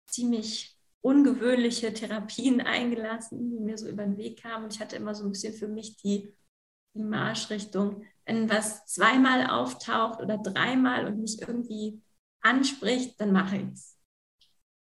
ziemlich 0.05 0.77
ungewöhnliche 1.01 1.93
Therapien 1.93 2.61
eingelassen, 2.65 3.51
die 3.51 3.59
mir 3.59 3.77
so 3.77 3.87
über 3.87 4.03
den 4.03 4.17
Weg 4.17 4.41
kamen. 4.41 4.65
Und 4.65 4.73
ich 4.73 4.79
hatte 4.79 4.95
immer 4.95 5.15
so 5.15 5.25
ein 5.25 5.31
bisschen 5.31 5.53
für 5.53 5.67
mich 5.67 5.97
die, 5.97 6.33
die 6.95 7.03
Marschrichtung, 7.03 8.03
wenn 8.25 8.49
was 8.49 8.85
zweimal 8.85 9.47
auftaucht 9.47 10.21
oder 10.21 10.37
dreimal 10.37 11.05
und 11.05 11.19
mich 11.19 11.41
irgendwie 11.41 12.01
anspricht, 12.41 13.19
dann 13.19 13.31
mache 13.31 13.57
ich 13.57 13.73
es. 13.73 13.97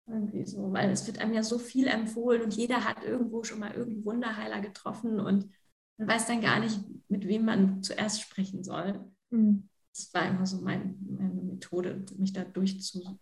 Irgendwie 0.10 0.46
so, 0.46 0.72
weil 0.72 0.90
es 0.90 1.06
wird 1.06 1.20
einem 1.20 1.34
ja 1.34 1.44
so 1.44 1.60
viel 1.60 1.88
empfohlen 1.88 2.42
und 2.42 2.54
jeder 2.54 2.86
hat 2.86 3.04
irgendwo 3.04 3.44
schon 3.44 3.60
mal 3.60 3.74
irgendeinen 3.74 4.06
Wunderheiler 4.06 4.62
getroffen 4.62 5.20
und 5.20 5.52
man 5.98 6.08
weiß 6.08 6.28
dann 6.28 6.42
gar 6.42 6.60
nicht, 6.60 6.80
mit 7.10 7.28
wem 7.28 7.46
man 7.46 7.84
zuerst 7.84 8.22
sprechen 8.22 8.64
soll. 8.64 9.00
Mhm. 9.30 9.70
Das 9.94 10.14
war 10.14 10.28
immer 10.28 10.46
so 10.46 10.62
mein, 10.62 10.98
meine 11.08 11.42
Methode, 11.42 12.06
mich 12.18 12.34
da 12.34 12.44
durchzulavieren, 12.44 13.20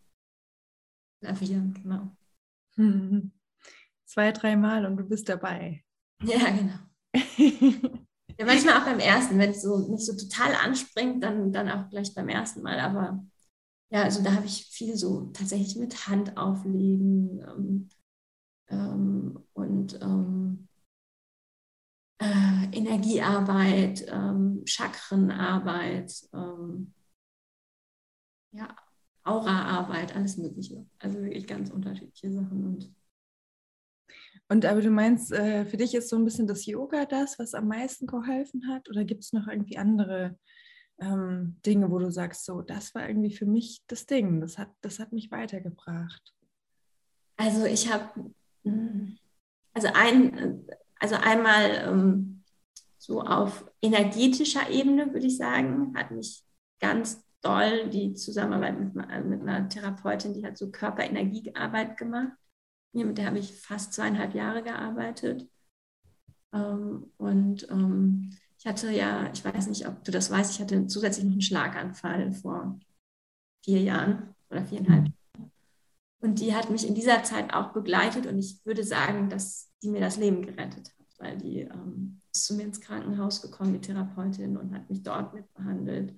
genau. 1.74 2.15
Mhm. 2.75 3.32
Zwei, 4.05 4.32
dreimal 4.32 4.86
und 4.86 4.98
du 4.98 5.03
bist 5.05 5.29
dabei. 5.29 5.84
Ja, 6.22 6.50
genau. 6.51 6.79
Ja, 8.38 8.46
manchmal 8.46 8.82
auch 8.82 8.86
beim 8.86 9.00
ersten, 9.00 9.39
wenn 9.39 9.51
es 9.51 9.62
so 9.62 9.89
nicht 9.89 10.05
so 10.05 10.13
total 10.13 10.55
anspringt, 10.55 11.24
dann, 11.24 11.53
dann 11.53 11.70
auch 11.70 11.89
gleich 11.89 12.13
beim 12.13 12.27
ersten 12.27 12.62
Mal. 12.63 12.79
Aber 12.79 13.25
ja, 13.89 14.03
also 14.03 14.22
da 14.24 14.34
habe 14.34 14.46
ich 14.46 14.65
viel 14.65 14.98
so 14.98 15.27
tatsächlich 15.27 15.77
mit 15.77 16.08
Hand 16.10 16.36
auflegen 16.36 17.39
ähm, 17.39 17.89
ähm, 18.67 19.39
und 19.53 20.01
ähm, 20.01 20.64
äh, 22.19 22.77
Energiearbeit, 22.77 24.05
ähm, 24.10 24.62
Chakrenarbeit, 24.65 26.13
ähm, 26.34 26.93
ja, 28.51 28.75
Auraarbeit, 29.24 30.15
alles 30.15 30.38
Mögliche. 30.38 30.86
Also 31.00 31.22
wirklich 31.22 31.48
ganz 31.48 31.69
unterschiedliche 31.72 32.31
Sachen. 32.31 32.65
Und, 32.65 32.93
und 34.48 34.65
aber 34.65 34.81
du 34.81 34.91
meinst, 34.91 35.31
äh, 35.31 35.65
für 35.65 35.77
dich 35.77 35.95
ist 35.95 36.10
so 36.10 36.15
ein 36.15 36.25
bisschen 36.25 36.48
das 36.48 36.65
Yoga 36.65 37.05
das, 37.05 37.38
was 37.39 37.53
am 37.53 37.67
meisten 37.67 38.07
geholfen 38.07 38.67
hat? 38.67 38.88
Oder 38.89 39.03
gibt 39.03 39.24
es 39.24 39.34
noch 39.34 39.48
irgendwie 39.48 39.77
andere 39.77 40.38
ähm, 41.00 41.57
Dinge, 41.65 41.91
wo 41.91 42.00
du 42.00 42.12
sagst, 42.12 42.45
so, 42.45 42.62
das 42.62 42.95
war 42.95 43.07
irgendwie 43.07 43.36
für 43.36 43.45
mich 43.45 43.84
das 43.88 44.05
Ding, 44.05 44.39
das 44.39 44.57
hat, 44.57 44.69
das 44.81 45.00
hat 45.00 45.12
mich 45.12 45.31
weitergebracht? 45.31 46.34
Also 47.38 47.65
ich 47.65 47.91
habe, 47.91 48.34
hm, 48.63 49.17
also 49.74 49.89
ein, 49.93 50.65
also 51.05 51.17
einmal 51.17 51.83
ähm, 51.88 52.43
so 52.97 53.21
auf 53.21 53.63
energetischer 53.79 54.71
Ebene, 54.71 55.13
würde 55.13 55.27
ich 55.27 55.38
sagen, 55.38 55.93
hat 55.95 56.09
mich 56.09 56.43
ganz 56.79 57.24
doll 57.41 57.91
die 57.91 58.15
Zusammenarbeit 58.15 58.79
mit, 58.79 58.95
mit 58.95 59.41
einer 59.41 59.69
Therapeutin, 59.69 60.33
die 60.33 60.43
hat 60.43 60.57
so 60.57 60.71
Körperenergiearbeit 60.71 61.97
gemacht. 61.97 62.31
Mit 62.91 63.19
der 63.19 63.27
habe 63.27 63.38
ich 63.38 63.53
fast 63.53 63.93
zweieinhalb 63.93 64.33
Jahre 64.33 64.63
gearbeitet. 64.63 65.47
Ähm, 66.51 67.12
und 67.17 67.69
ähm, 67.69 68.35
ich 68.57 68.65
hatte 68.65 68.89
ja, 68.89 69.29
ich 69.31 69.45
weiß 69.45 69.67
nicht, 69.67 69.88
ob 69.88 70.03
du 70.05 70.12
das 70.12 70.31
weißt, 70.31 70.55
ich 70.55 70.59
hatte 70.59 70.88
zusätzlich 70.88 71.25
noch 71.25 71.33
einen 71.33 71.41
Schlaganfall 71.41 72.31
vor 72.31 72.79
vier 73.63 73.81
Jahren 73.81 74.33
oder 74.50 74.65
viereinhalb 74.65 75.03
Jahren. 75.03 75.17
Und 76.25 76.39
die 76.39 76.55
hat 76.55 76.72
mich 76.72 76.88
in 76.88 76.96
dieser 76.96 77.22
Zeit 77.22 77.53
auch 77.53 77.72
begleitet 77.72 78.25
und 78.25 78.39
ich 78.39 78.65
würde 78.65 78.84
sagen, 78.84 79.29
dass 79.29 79.72
die 79.84 79.89
mir 79.89 80.01
das 80.01 80.17
Leben 80.17 80.41
gerettet 80.41 80.89
hat, 80.98 81.20
weil 81.20 81.38
die 81.38 81.60
ähm, 81.60 82.20
ist 82.34 82.46
zu 82.46 82.55
mir 82.55 82.63
ins 82.63 82.82
Krankenhaus 82.82 83.44
gekommen, 83.44 83.74
die 83.74 83.79
Therapeutin, 83.79 84.58
und 84.58 84.74
hat 84.74 84.89
mich 84.89 85.03
dort 85.03 85.36
mitbehandelt 85.36 86.15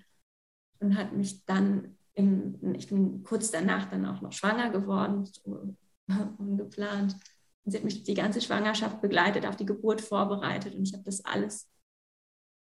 und 0.80 0.98
hat 0.98 1.12
mich 1.12 1.44
dann, 1.44 1.98
im, 2.14 2.74
ich 2.74 2.88
bin 2.88 3.22
kurz 3.24 3.52
danach 3.52 3.90
dann 3.90 4.06
auch 4.06 4.22
noch 4.22 4.32
schwanger 4.32 4.70
geworden, 4.70 5.26
so 5.26 5.76
ungeplant. 6.38 7.18
Und 7.66 7.72
sie 7.72 7.78
hat 7.78 7.84
mich 7.84 8.04
die 8.04 8.14
ganze 8.14 8.40
Schwangerschaft 8.40 9.02
begleitet, 9.02 9.46
auf 9.46 9.58
die 9.58 9.66
Geburt 9.66 10.00
vorbereitet 10.00 10.74
und 10.74 10.88
ich 10.88 10.94
habe 10.94 11.04
das 11.04 11.26
alles 11.26 11.70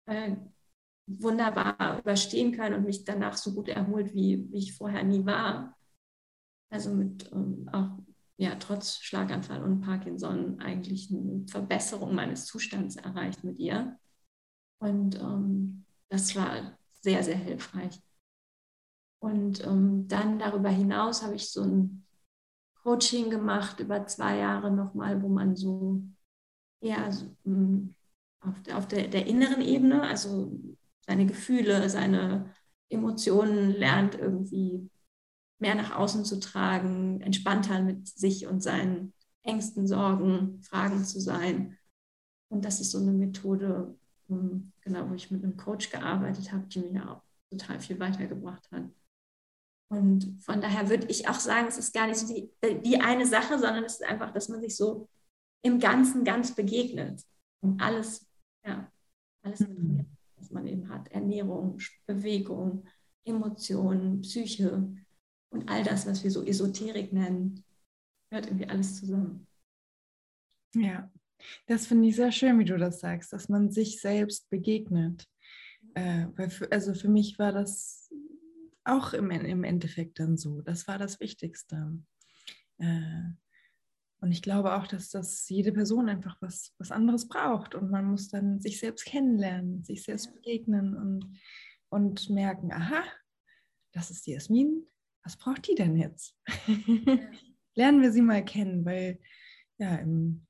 äh, 0.07 0.35
wunderbar 1.07 2.01
überstehen 2.01 2.51
können 2.51 2.75
und 2.75 2.87
mich 2.87 3.05
danach 3.05 3.37
so 3.37 3.55
gut 3.55 3.69
erholt, 3.69 4.13
wie, 4.15 4.51
wie 4.51 4.59
ich 4.59 4.77
vorher 4.77 5.05
nie 5.05 5.25
war. 5.25 5.76
Also 6.71 6.93
mit 6.93 7.31
ähm, 7.33 7.69
auch 7.73 7.91
ja, 8.39 8.55
trotz 8.57 8.99
Schlaganfall 8.99 9.63
und 9.63 9.81
Parkinson 9.81 10.61
eigentlich 10.61 11.11
eine 11.11 11.47
Verbesserung 11.49 12.15
meines 12.15 12.45
Zustands 12.45 12.97
erreicht 12.97 13.45
mit 13.45 13.59
ihr. 13.59 13.99
Und 14.79 15.19
ähm, 15.19 15.85
das 16.09 16.37
war 16.37 16.79
sehr, 17.01 17.23
sehr 17.23 17.37
hilfreich. 17.37 18.03
Und 19.21 19.65
ähm, 19.65 20.07
dann 20.09 20.39
darüber 20.39 20.69
hinaus 20.69 21.23
habe 21.23 21.35
ich 21.35 21.51
so 21.51 21.63
ein 21.63 22.07
Coaching 22.83 23.31
gemacht 23.31 23.81
über 23.81 24.07
zwei 24.07 24.37
Jahre 24.37 24.71
nochmal, 24.71 25.23
wo 25.23 25.29
man 25.29 25.57
so 25.57 26.03
eher 26.81 27.11
so, 27.11 27.27
hm, 27.45 27.95
auf, 28.41 28.63
der, 28.63 28.79
auf 28.79 28.87
der, 28.87 29.09
der 29.09 29.27
inneren 29.27 29.63
Ebene, 29.63 30.03
also 30.03 30.53
seine 31.07 31.27
Gefühle, 31.27 31.89
seine 31.89 32.55
Emotionen 32.89 33.71
lernt 33.73 34.15
irgendwie 34.15 34.91
mehr 35.59 35.75
nach 35.75 35.95
außen 35.97 36.25
zu 36.25 36.39
tragen, 36.39 37.21
entspannter 37.21 37.83
mit 37.83 38.09
sich 38.09 38.47
und 38.47 38.63
seinen 38.63 39.13
Ängsten, 39.43 39.87
Sorgen, 39.87 40.61
Fragen 40.63 41.05
zu 41.05 41.21
sein. 41.21 41.79
Und 42.49 42.65
das 42.65 42.81
ist 42.81 42.91
so 42.91 42.99
eine 42.99 43.13
Methode, 43.13 43.97
ähm, 44.29 44.73
genau, 44.83 45.09
wo 45.09 45.15
ich 45.15 45.31
mit 45.31 45.43
einem 45.43 45.57
Coach 45.57 45.91
gearbeitet 45.91 46.53
habe, 46.53 46.67
die 46.67 46.81
mir 46.81 47.11
auch 47.11 47.23
total 47.51 47.81
viel 47.81 47.99
weitergebracht 47.99 48.71
hat. 48.71 48.85
Und 49.89 50.43
von 50.43 50.61
daher 50.61 50.89
würde 50.91 51.07
ich 51.07 51.29
auch 51.29 51.39
sagen, 51.39 51.69
es 51.69 51.79
ist 51.79 51.95
gar 51.95 52.09
nicht 52.09 52.19
so 52.19 52.27
die, 52.27 52.51
die 52.83 53.01
eine 53.01 53.25
Sache, 53.25 53.59
sondern 53.59 53.85
es 53.85 53.95
ist 53.95 54.05
einfach, 54.05 54.33
dass 54.33 54.49
man 54.49 54.61
sich 54.61 54.77
so 54.77 55.09
im 55.63 55.79
Ganzen 55.79 56.25
ganz 56.25 56.55
begegnet 56.55 57.25
und 57.61 57.81
alles, 57.81 58.27
ja, 58.65 58.91
alles, 59.43 59.61
mhm. 59.61 60.07
was 60.37 60.51
man 60.51 60.67
eben 60.67 60.89
hat. 60.89 61.09
Ernährung, 61.09 61.79
Bewegung, 62.05 62.85
Emotionen, 63.25 64.23
Psyche, 64.23 64.93
und 65.51 65.69
all 65.69 65.83
das, 65.83 66.07
was 66.07 66.23
wir 66.25 66.31
so 66.31 66.45
Esoterik 66.45 67.13
nennen, 67.13 67.65
hört 68.31 68.47
irgendwie 68.47 68.69
alles 68.69 68.99
zusammen. 68.99 69.47
Ja, 70.75 71.11
das 71.67 71.87
finde 71.87 72.09
ich 72.09 72.17
sehr 72.17 72.33
schön, 72.33 72.59
wie 72.59 72.65
du 72.65 72.77
das 72.77 73.01
sagst, 73.01 73.33
dass 73.33 73.49
man 73.49 73.71
sich 73.71 74.01
selbst 74.01 74.49
begegnet. 74.51 75.27
Äh, 75.95 76.27
weil 76.37 76.51
für, 76.51 76.71
also 76.73 76.95
für 76.95 77.09
mich 77.09 77.39
war 77.39 77.53
das 77.53 78.11
auch 78.85 79.13
im, 79.13 79.31
im 79.31 79.65
Endeffekt 79.65 80.19
dann 80.21 80.37
so. 80.37 80.61
Das 80.63 80.87
war 80.87 80.99
das 80.99 81.21
Wichtigste. 81.21 81.99
Äh, 82.79 83.31
und 84.21 84.33
ich 84.33 84.43
glaube 84.43 84.75
auch, 84.75 84.87
dass 84.87 85.11
das 85.11 85.49
jede 85.49 85.73
Person 85.73 86.09
einfach 86.09 86.37
was, 86.41 86.75
was 86.79 86.91
anderes 86.91 87.29
braucht. 87.29 87.75
Und 87.75 87.91
man 87.91 88.07
muss 88.07 88.29
dann 88.29 88.61
sich 88.61 88.79
selbst 88.79 89.05
kennenlernen, 89.05 89.85
sich 89.85 90.03
selbst 90.03 90.35
begegnen 90.35 90.97
und, 90.97 91.39
und 91.91 92.31
merken, 92.31 92.73
aha, 92.73 93.03
das 93.93 94.11
ist 94.11 94.27
die 94.27 94.33
Jasmin, 94.33 94.87
was 95.27 95.37
braucht 95.37 95.67
die 95.67 95.75
denn 95.75 95.97
jetzt? 95.97 96.35
Ja. 96.67 97.19
Lernen 97.75 98.01
wir 98.01 98.13
sie 98.13 98.23
mal 98.23 98.43
kennen, 98.43 98.87
weil 98.87 99.19
ja, 99.77 99.97
im, 99.97 100.47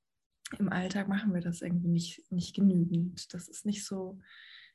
im 0.58 0.68
Alltag 0.68 1.08
machen 1.08 1.34
wir 1.34 1.40
das 1.40 1.60
irgendwie 1.60 1.88
nicht, 1.88 2.30
nicht 2.30 2.54
genügend. 2.54 3.34
Das 3.34 3.48
ist 3.48 3.66
nicht 3.66 3.84
so, 3.84 4.20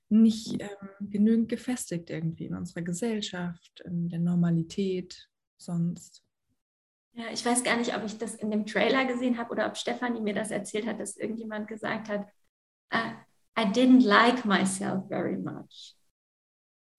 nicht 0.09 0.59
ähm, 0.59 0.89
genügend 0.99 1.47
gefestigt 1.47 2.09
irgendwie 2.09 2.47
in 2.47 2.55
unserer 2.55 2.81
Gesellschaft, 2.81 3.81
in 3.85 4.09
der 4.09 4.19
Normalität 4.19 5.29
sonst. 5.57 6.23
Ja, 7.13 7.25
ich 7.31 7.45
weiß 7.45 7.63
gar 7.63 7.77
nicht, 7.77 7.95
ob 7.95 8.03
ich 8.03 8.17
das 8.17 8.35
in 8.35 8.51
dem 8.51 8.65
Trailer 8.65 9.05
gesehen 9.05 9.37
habe 9.37 9.51
oder 9.51 9.67
ob 9.67 9.77
Stefanie 9.77 10.19
mir 10.19 10.33
das 10.33 10.51
erzählt 10.51 10.87
hat, 10.87 10.99
dass 10.99 11.15
irgendjemand 11.15 11.67
gesagt 11.67 12.09
hat, 12.09 12.27
uh, 12.93 13.13
I 13.57 13.65
didn't 13.65 14.03
like 14.03 14.45
myself 14.45 15.07
very 15.07 15.37
much. 15.37 15.95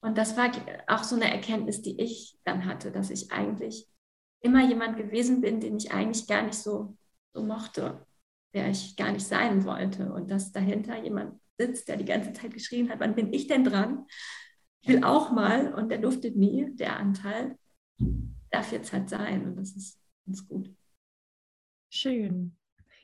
Und 0.03 0.19
das 0.19 0.37
war 0.37 0.51
auch 0.89 1.05
so 1.05 1.15
eine 1.15 1.31
Erkenntnis, 1.31 1.81
die 1.81 2.01
ich 2.01 2.37
dann 2.45 2.67
hatte, 2.67 2.91
dass 2.91 3.09
ich 3.11 3.31
eigentlich 3.31 3.87
immer 4.41 4.67
jemand 4.67 4.97
gewesen 4.97 5.41
bin, 5.41 5.61
den 5.61 5.77
ich 5.77 5.93
eigentlich 5.93 6.27
gar 6.27 6.43
nicht 6.43 6.57
so, 6.57 6.97
so 7.33 7.45
mochte, 7.45 8.05
der 8.53 8.69
ich 8.69 8.97
gar 8.97 9.13
nicht 9.13 9.25
sein 9.25 9.65
wollte. 9.65 10.13
Und 10.13 10.29
dass 10.29 10.51
dahinter 10.51 11.01
jemand 11.01 11.41
sitzt, 11.57 11.87
der 11.89 11.97
die 11.97 12.05
ganze 12.05 12.33
Zeit 12.33 12.53
geschrien 12.53 12.91
hat, 12.91 12.99
wann 12.99 13.15
bin 13.15 13.33
ich 13.33 13.47
denn 13.47 13.63
dran? 13.63 14.07
Ich 14.81 14.89
will 14.89 15.05
auch 15.05 15.31
mal 15.31 15.73
und 15.73 15.89
der 15.89 15.99
duftet 15.99 16.35
nie, 16.37 16.75
der 16.75 16.97
Anteil 16.97 17.57
darf 18.51 18.73
jetzt 18.73 18.93
halt 18.93 19.09
sein 19.09 19.47
und 19.47 19.57
das 19.57 19.71
ist 19.77 20.01
ganz 20.27 20.47
gut. 20.49 20.75
Schön. 21.91 22.57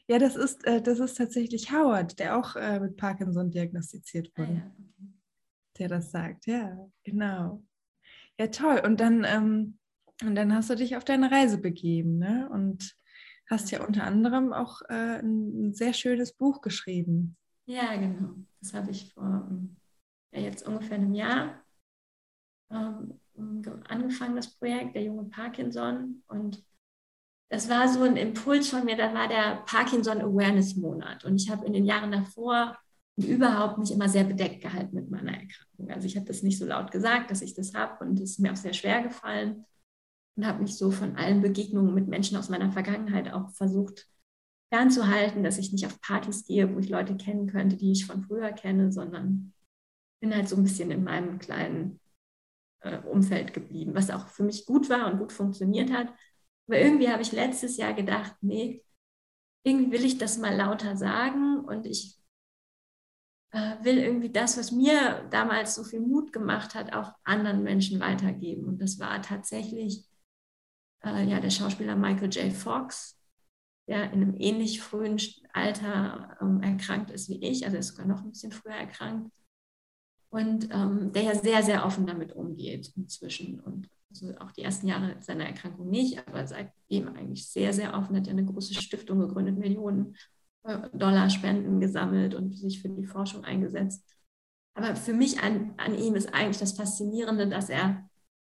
Ja, 0.09 0.19
das 0.19 0.35
ist, 0.35 0.67
äh, 0.67 0.83
das 0.83 0.99
ist 0.99 1.17
tatsächlich 1.17 1.71
Howard, 1.71 2.19
der 2.19 2.37
auch 2.37 2.57
äh, 2.57 2.81
mit 2.81 2.97
Parkinson 2.97 3.52
diagnostiziert 3.52 4.37
wurde. 4.37 4.50
Ah, 4.50 4.83
ja 4.99 5.18
der 5.78 5.88
das 5.88 6.11
sagt. 6.11 6.47
Ja, 6.47 6.76
genau. 7.04 7.62
Ja, 8.38 8.49
toll. 8.49 8.82
Und 8.85 9.00
dann, 9.00 9.25
ähm, 9.25 9.78
und 10.23 10.35
dann 10.35 10.54
hast 10.54 10.70
du 10.70 10.75
dich 10.75 10.97
auf 10.97 11.04
deine 11.04 11.30
Reise 11.30 11.58
begeben, 11.58 12.18
ne? 12.18 12.49
Und 12.52 12.94
hast 13.50 13.70
ja 13.70 13.85
unter 13.85 14.04
anderem 14.04 14.52
auch 14.52 14.82
äh, 14.88 15.20
ein 15.20 15.73
sehr 15.75 15.92
schönes 15.92 16.32
Buch 16.32 16.61
geschrieben. 16.61 17.37
Ja, 17.66 17.97
genau. 17.97 18.35
Das 18.61 18.75
habe 18.75 18.90
ich 18.90 19.12
vor 19.12 19.47
ähm, 19.50 19.76
ja, 20.32 20.40
jetzt 20.40 20.66
ungefähr 20.66 20.97
einem 20.97 21.14
Jahr 21.14 21.62
ähm, 22.70 23.20
angefangen, 23.88 24.37
das 24.37 24.54
Projekt, 24.56 24.94
der 24.94 25.04
junge 25.04 25.25
Parkinson. 25.25 26.23
Und 26.28 26.62
das 27.50 27.68
war 27.68 27.88
so 27.88 28.02
ein 28.02 28.16
Impuls 28.16 28.68
von 28.68 28.85
mir, 28.85 28.97
da 28.97 29.14
war 29.14 29.28
der 29.28 29.62
Parkinson 29.66 30.20
Awareness 30.20 30.76
Monat. 30.76 31.25
Und 31.25 31.37
ich 31.37 31.50
habe 31.50 31.66
in 31.66 31.73
den 31.73 31.85
Jahren 31.85 32.12
davor 32.12 32.78
überhaupt 33.27 33.79
mich 33.79 33.93
immer 33.93 34.09
sehr 34.09 34.25
bedeckt 34.25 34.63
gehalten 34.63 34.95
mit 34.95 35.11
meiner 35.11 35.33
Erkrankung. 35.33 35.91
Also 35.91 36.07
ich 36.07 36.17
habe 36.17 36.27
das 36.27 36.43
nicht 36.43 36.59
so 36.59 36.67
laut 36.67 36.91
gesagt, 36.91 37.31
dass 37.31 37.43
ich 37.43 37.55
das 37.55 37.75
habe 37.75 38.05
und 38.05 38.21
es 38.21 38.33
ist 38.33 38.41
mir 38.41 38.53
auch 38.53 38.57
sehr 38.57 38.73
schwer 38.73 39.03
gefallen 39.03 39.65
und 40.37 40.47
habe 40.47 40.63
mich 40.63 40.77
so 40.77 40.91
von 40.91 41.17
allen 41.17 41.43
Begegnungen 41.43 41.95
mit 41.95 42.09
Menschen 42.09 42.37
aus 42.37 42.49
meiner 42.49 42.71
Vergangenheit 42.71 43.33
auch 43.33 43.51
versucht 43.51 44.07
fernzuhalten, 44.71 45.43
dass 45.43 45.59
ich 45.59 45.73
nicht 45.73 45.87
auf 45.87 46.01
Partys 46.01 46.45
gehe, 46.45 46.73
wo 46.75 46.79
ich 46.79 46.89
Leute 46.89 47.17
kennen 47.17 47.49
könnte, 47.49 47.77
die 47.77 47.93
ich 47.93 48.07
von 48.07 48.23
früher 48.23 48.53
kenne, 48.53 48.93
sondern 48.93 49.53
bin 50.21 50.35
halt 50.35 50.49
so 50.49 50.57
ein 50.57 50.63
bisschen 50.63 50.91
in 50.91 51.05
meinem 51.05 51.39
kleinen 51.39 52.01
äh, 52.81 52.99
Umfeld 52.99 53.55
geblieben, 53.55 53.95
was 53.95 54.11
auch 54.11 54.29
für 54.29 54.43
mich 54.43 54.67
gut 54.67 54.91
war 54.91 55.11
und 55.11 55.19
gut 55.19 55.33
funktioniert 55.33 55.91
hat. 55.91 56.09
Aber 56.67 56.79
irgendwie 56.79 57.09
habe 57.09 57.23
ich 57.23 57.33
letztes 57.33 57.79
Jahr 57.79 57.95
gedacht, 57.95 58.37
nee, 58.43 58.85
irgendwie 59.65 59.93
will 59.93 60.05
ich 60.05 60.19
das 60.19 60.39
mal 60.39 60.55
lauter 60.55 60.97
sagen 60.97 61.61
und 61.61 61.87
ich 61.87 62.18
will 63.52 63.99
irgendwie 63.99 64.31
das, 64.31 64.59
was 64.59 64.73
mir 64.73 65.26
damals 65.31 65.75
so 65.75 65.85
viel 65.85 66.00
Mut 66.00 66.33
gemacht 66.33 66.75
hat, 66.75 66.93
auch 66.93 67.12
anderen 67.25 67.62
Menschen 67.62 68.00
weitergeben. 68.00 68.67
Und 68.67 68.83
das 68.83 68.99
war 68.99 69.23
tatsächlich 69.23 70.05
äh, 71.05 71.25
ja, 71.25 71.40
der 71.40 71.50
Schauspieler 71.50 71.97
Michael 71.97 72.31
J. 72.31 72.52
Fox, 72.52 73.19
der 73.88 74.12
in 74.12 74.23
einem 74.23 74.35
ähnlich 74.38 74.81
frühen 74.83 75.19
Alter 75.52 76.37
ähm, 76.40 76.61
erkrankt 76.62 77.11
ist 77.11 77.28
wie 77.28 77.43
ich, 77.43 77.64
also 77.64 77.78
ist 77.78 77.88
sogar 77.88 78.07
noch 78.07 78.23
ein 78.23 78.31
bisschen 78.31 78.52
früher 78.52 78.75
erkrankt. 78.75 79.33
Und 80.31 80.69
ähm, 80.71 81.12
der 81.12 81.23
ja 81.23 81.35
sehr, 81.35 81.62
sehr 81.62 81.87
offen 81.87 82.07
damit 82.07 82.35
umgeht 82.35 82.93
inzwischen. 82.97 83.61
Und 83.61 83.88
also 84.11 84.37
auch 84.40 84.52
die 84.52 84.62
ersten 84.62 84.87
Jahre 84.87 85.17
seiner 85.21 85.47
Erkrankung 85.47 85.88
nicht, 85.88 86.26
aber 86.26 86.47
seitdem 86.47 87.09
eigentlich 87.09 87.49
sehr, 87.49 87.73
sehr 87.73 87.95
offen, 87.95 88.17
hat 88.17 88.26
er 88.26 88.33
eine 88.33 88.45
große 88.45 88.75
Stiftung 88.75 89.21
gegründet, 89.21 89.57
Millionen 89.57 90.14
äh, 90.14 90.38
Dollar 90.65 91.31
Spenden 91.31 91.81
gesammelt 91.81 92.35
und 92.35 92.57
sich 92.57 92.83
für 92.83 92.88
die 92.88 93.07
Forschung 93.07 93.45
eingesetzt. 93.45 94.05
Aber 94.75 94.95
für 94.95 95.12
mich 95.12 95.41
an, 95.41 95.75
an 95.77 95.95
ihm 95.95 96.15
ist 96.15 96.33
eigentlich 96.33 96.59
das 96.59 96.73
Faszinierende, 96.73 97.49
dass 97.49 97.69
er, 97.69 98.09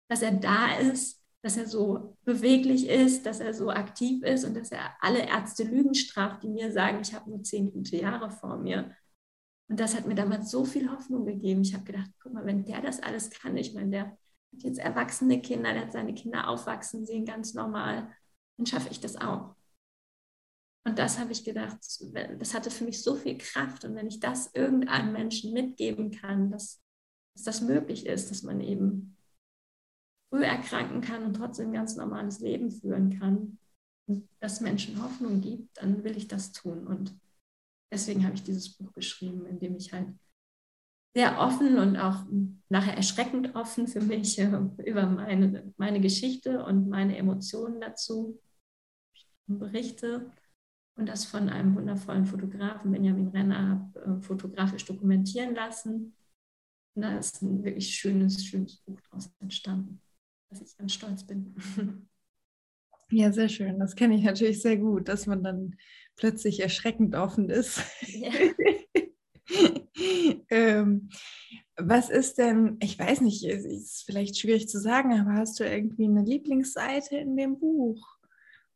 dass 0.08 0.22
er 0.22 0.32
da 0.32 0.76
ist, 0.76 1.20
dass 1.42 1.56
er 1.56 1.66
so 1.66 2.16
beweglich 2.24 2.88
ist, 2.88 3.24
dass 3.24 3.40
er 3.40 3.54
so 3.54 3.70
aktiv 3.70 4.22
ist 4.22 4.44
und 4.44 4.54
dass 4.54 4.70
er 4.70 4.92
alle 5.00 5.26
Ärzte 5.26 5.64
Lügen 5.64 5.94
straft, 5.94 6.42
die 6.42 6.48
mir 6.48 6.72
sagen, 6.72 6.98
ich 7.00 7.14
habe 7.14 7.30
nur 7.30 7.42
zehn 7.42 7.72
gute 7.72 7.96
Jahre 7.96 8.30
vor 8.30 8.58
mir. 8.58 8.94
Und 9.68 9.80
das 9.80 9.96
hat 9.96 10.06
mir 10.06 10.14
damals 10.14 10.50
so 10.50 10.64
viel 10.64 10.90
Hoffnung 10.90 11.24
gegeben. 11.24 11.62
Ich 11.62 11.74
habe 11.74 11.84
gedacht, 11.84 12.10
guck 12.22 12.34
mal, 12.34 12.44
wenn 12.44 12.64
der 12.64 12.82
das 12.82 13.00
alles 13.00 13.30
kann, 13.30 13.56
ich 13.56 13.72
meine, 13.72 13.90
der 13.90 14.04
hat 14.06 14.18
jetzt 14.64 14.78
erwachsene 14.78 15.40
Kinder, 15.40 15.72
der 15.72 15.82
hat 15.82 15.92
seine 15.92 16.12
Kinder 16.12 16.48
aufwachsen 16.48 17.06
sehen, 17.06 17.24
ganz 17.24 17.54
normal, 17.54 18.10
dann 18.58 18.66
schaffe 18.66 18.88
ich 18.90 19.00
das 19.00 19.16
auch. 19.16 19.54
Und 20.84 20.98
das 20.98 21.18
habe 21.18 21.32
ich 21.32 21.44
gedacht, 21.44 21.78
das 22.38 22.54
hatte 22.54 22.70
für 22.70 22.84
mich 22.84 23.02
so 23.02 23.14
viel 23.14 23.36
Kraft. 23.36 23.84
Und 23.84 23.94
wenn 23.94 24.06
ich 24.06 24.18
das 24.18 24.54
irgendeinem 24.54 25.12
Menschen 25.12 25.52
mitgeben 25.52 26.10
kann, 26.10 26.50
dass, 26.50 26.82
dass 27.34 27.44
das 27.44 27.60
möglich 27.60 28.06
ist, 28.06 28.30
dass 28.30 28.42
man 28.42 28.60
eben 28.60 29.16
früh 30.30 30.42
erkranken 30.42 31.00
kann 31.02 31.24
und 31.24 31.34
trotzdem 31.34 31.68
ein 31.68 31.74
ganz 31.74 31.96
normales 31.96 32.40
Leben 32.40 32.70
führen 32.70 33.18
kann 33.18 33.58
und 34.06 34.28
dass 34.40 34.60
Menschen 34.60 35.02
Hoffnung 35.02 35.40
gibt, 35.40 35.76
dann 35.76 36.02
will 36.02 36.16
ich 36.16 36.28
das 36.28 36.52
tun. 36.52 36.86
Und 36.86 37.14
deswegen 37.92 38.24
habe 38.24 38.34
ich 38.34 38.42
dieses 38.42 38.70
Buch 38.70 38.92
geschrieben, 38.92 39.44
in 39.46 39.58
dem 39.58 39.76
ich 39.76 39.92
halt 39.92 40.08
sehr 41.14 41.38
offen 41.40 41.78
und 41.78 41.96
auch 41.96 42.24
nachher 42.68 42.96
erschreckend 42.96 43.56
offen 43.56 43.88
für 43.88 44.00
mich 44.00 44.38
äh, 44.38 44.48
über 44.86 45.06
meine, 45.06 45.72
meine 45.76 46.00
Geschichte 46.00 46.64
und 46.64 46.88
meine 46.88 47.16
Emotionen 47.16 47.80
dazu 47.80 48.40
berichte 49.46 50.30
und 50.96 51.06
das 51.06 51.24
von 51.24 51.48
einem 51.48 51.74
wundervollen 51.74 52.26
Fotografen, 52.26 52.92
Benjamin 52.92 53.28
Renner, 53.28 53.68
habe 53.68 54.18
äh, 54.18 54.22
fotografisch 54.22 54.84
dokumentieren 54.84 55.54
lassen. 55.54 56.14
Und 56.94 57.02
da 57.02 57.18
ist 57.18 57.42
ein 57.42 57.64
wirklich 57.64 57.94
schönes, 57.94 58.44
schönes 58.44 58.76
Buch 58.78 59.00
daraus 59.02 59.30
entstanden, 59.40 60.00
dass 60.50 60.60
ich 60.60 60.76
ganz 60.76 60.92
stolz 60.92 61.24
bin. 61.24 61.54
Ja, 63.12 63.32
sehr 63.32 63.48
schön. 63.48 63.80
Das 63.80 63.96
kenne 63.96 64.14
ich 64.14 64.22
natürlich 64.22 64.62
sehr 64.62 64.76
gut, 64.76 65.08
dass 65.08 65.26
man 65.26 65.42
dann 65.42 65.74
plötzlich 66.14 66.60
erschreckend 66.60 67.16
offen 67.16 67.50
ist. 67.50 67.82
Ja. 68.06 68.30
ähm, 70.50 71.08
was 71.76 72.08
ist 72.08 72.38
denn, 72.38 72.76
ich 72.80 72.98
weiß 72.98 73.22
nicht, 73.22 73.44
es 73.44 73.64
ist 73.64 74.04
vielleicht 74.04 74.38
schwierig 74.38 74.68
zu 74.68 74.78
sagen, 74.78 75.18
aber 75.18 75.32
hast 75.32 75.58
du 75.58 75.64
irgendwie 75.64 76.04
eine 76.04 76.22
Lieblingsseite 76.22 77.16
in 77.16 77.36
dem 77.36 77.58
Buch? 77.58 78.19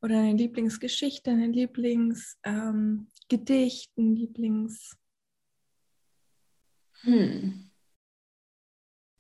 Oder 0.05 0.19
eine 0.19 0.35
Lieblingsgeschichte, 0.35 1.31
ein 1.31 1.55
Lieblingsgedicht, 1.55 2.37
ähm, 2.45 3.09
ein 3.97 4.15
Lieblings... 4.15 4.99
Hm. 7.01 7.71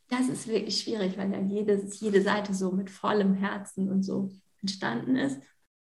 Das 0.08 0.28
ist 0.28 0.46
wirklich 0.46 0.82
schwierig, 0.82 1.16
weil 1.16 1.32
ja 1.32 1.40
jede, 1.40 1.82
jede 1.86 2.20
Seite 2.20 2.52
so 2.52 2.70
mit 2.70 2.90
vollem 2.90 3.32
Herzen 3.32 3.90
und 3.90 4.02
so 4.02 4.30
entstanden 4.61 5.16
ist. 5.16 5.40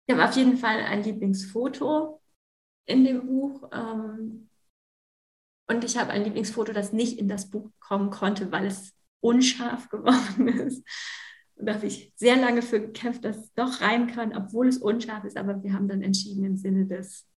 Ich 0.07 0.15
habe 0.15 0.27
auf 0.27 0.35
jeden 0.35 0.57
Fall 0.57 0.79
ein 0.79 1.03
Lieblingsfoto 1.03 2.19
in 2.87 3.05
dem 3.05 3.27
Buch. 3.27 3.69
Ähm, 3.71 4.49
und 5.67 5.83
ich 5.83 5.95
habe 5.95 6.09
ein 6.09 6.23
Lieblingsfoto, 6.23 6.73
das 6.73 6.91
nicht 6.91 7.19
in 7.19 7.27
das 7.27 7.51
Buch 7.51 7.69
kommen 7.79 8.09
konnte, 8.09 8.51
weil 8.51 8.65
es 8.65 8.95
unscharf 9.19 9.89
geworden 9.91 10.47
ist. 10.47 10.83
Und 11.57 11.65
da 11.65 11.73
habe 11.73 11.87
ich 11.87 12.13
sehr 12.15 12.37
lange 12.37 12.61
für 12.61 12.79
gekämpft, 12.79 13.25
dass 13.25 13.37
es 13.37 13.53
doch 13.53 13.81
rein 13.81 14.07
kann, 14.07 14.35
obwohl 14.35 14.67
es 14.67 14.77
unscharf 14.77 15.23
ist. 15.23 15.37
Aber 15.37 15.63
wir 15.63 15.73
haben 15.73 15.87
dann 15.87 16.03
entschieden 16.03 16.45
im 16.45 16.55
Sinne 16.55 16.85
des, 16.85 17.27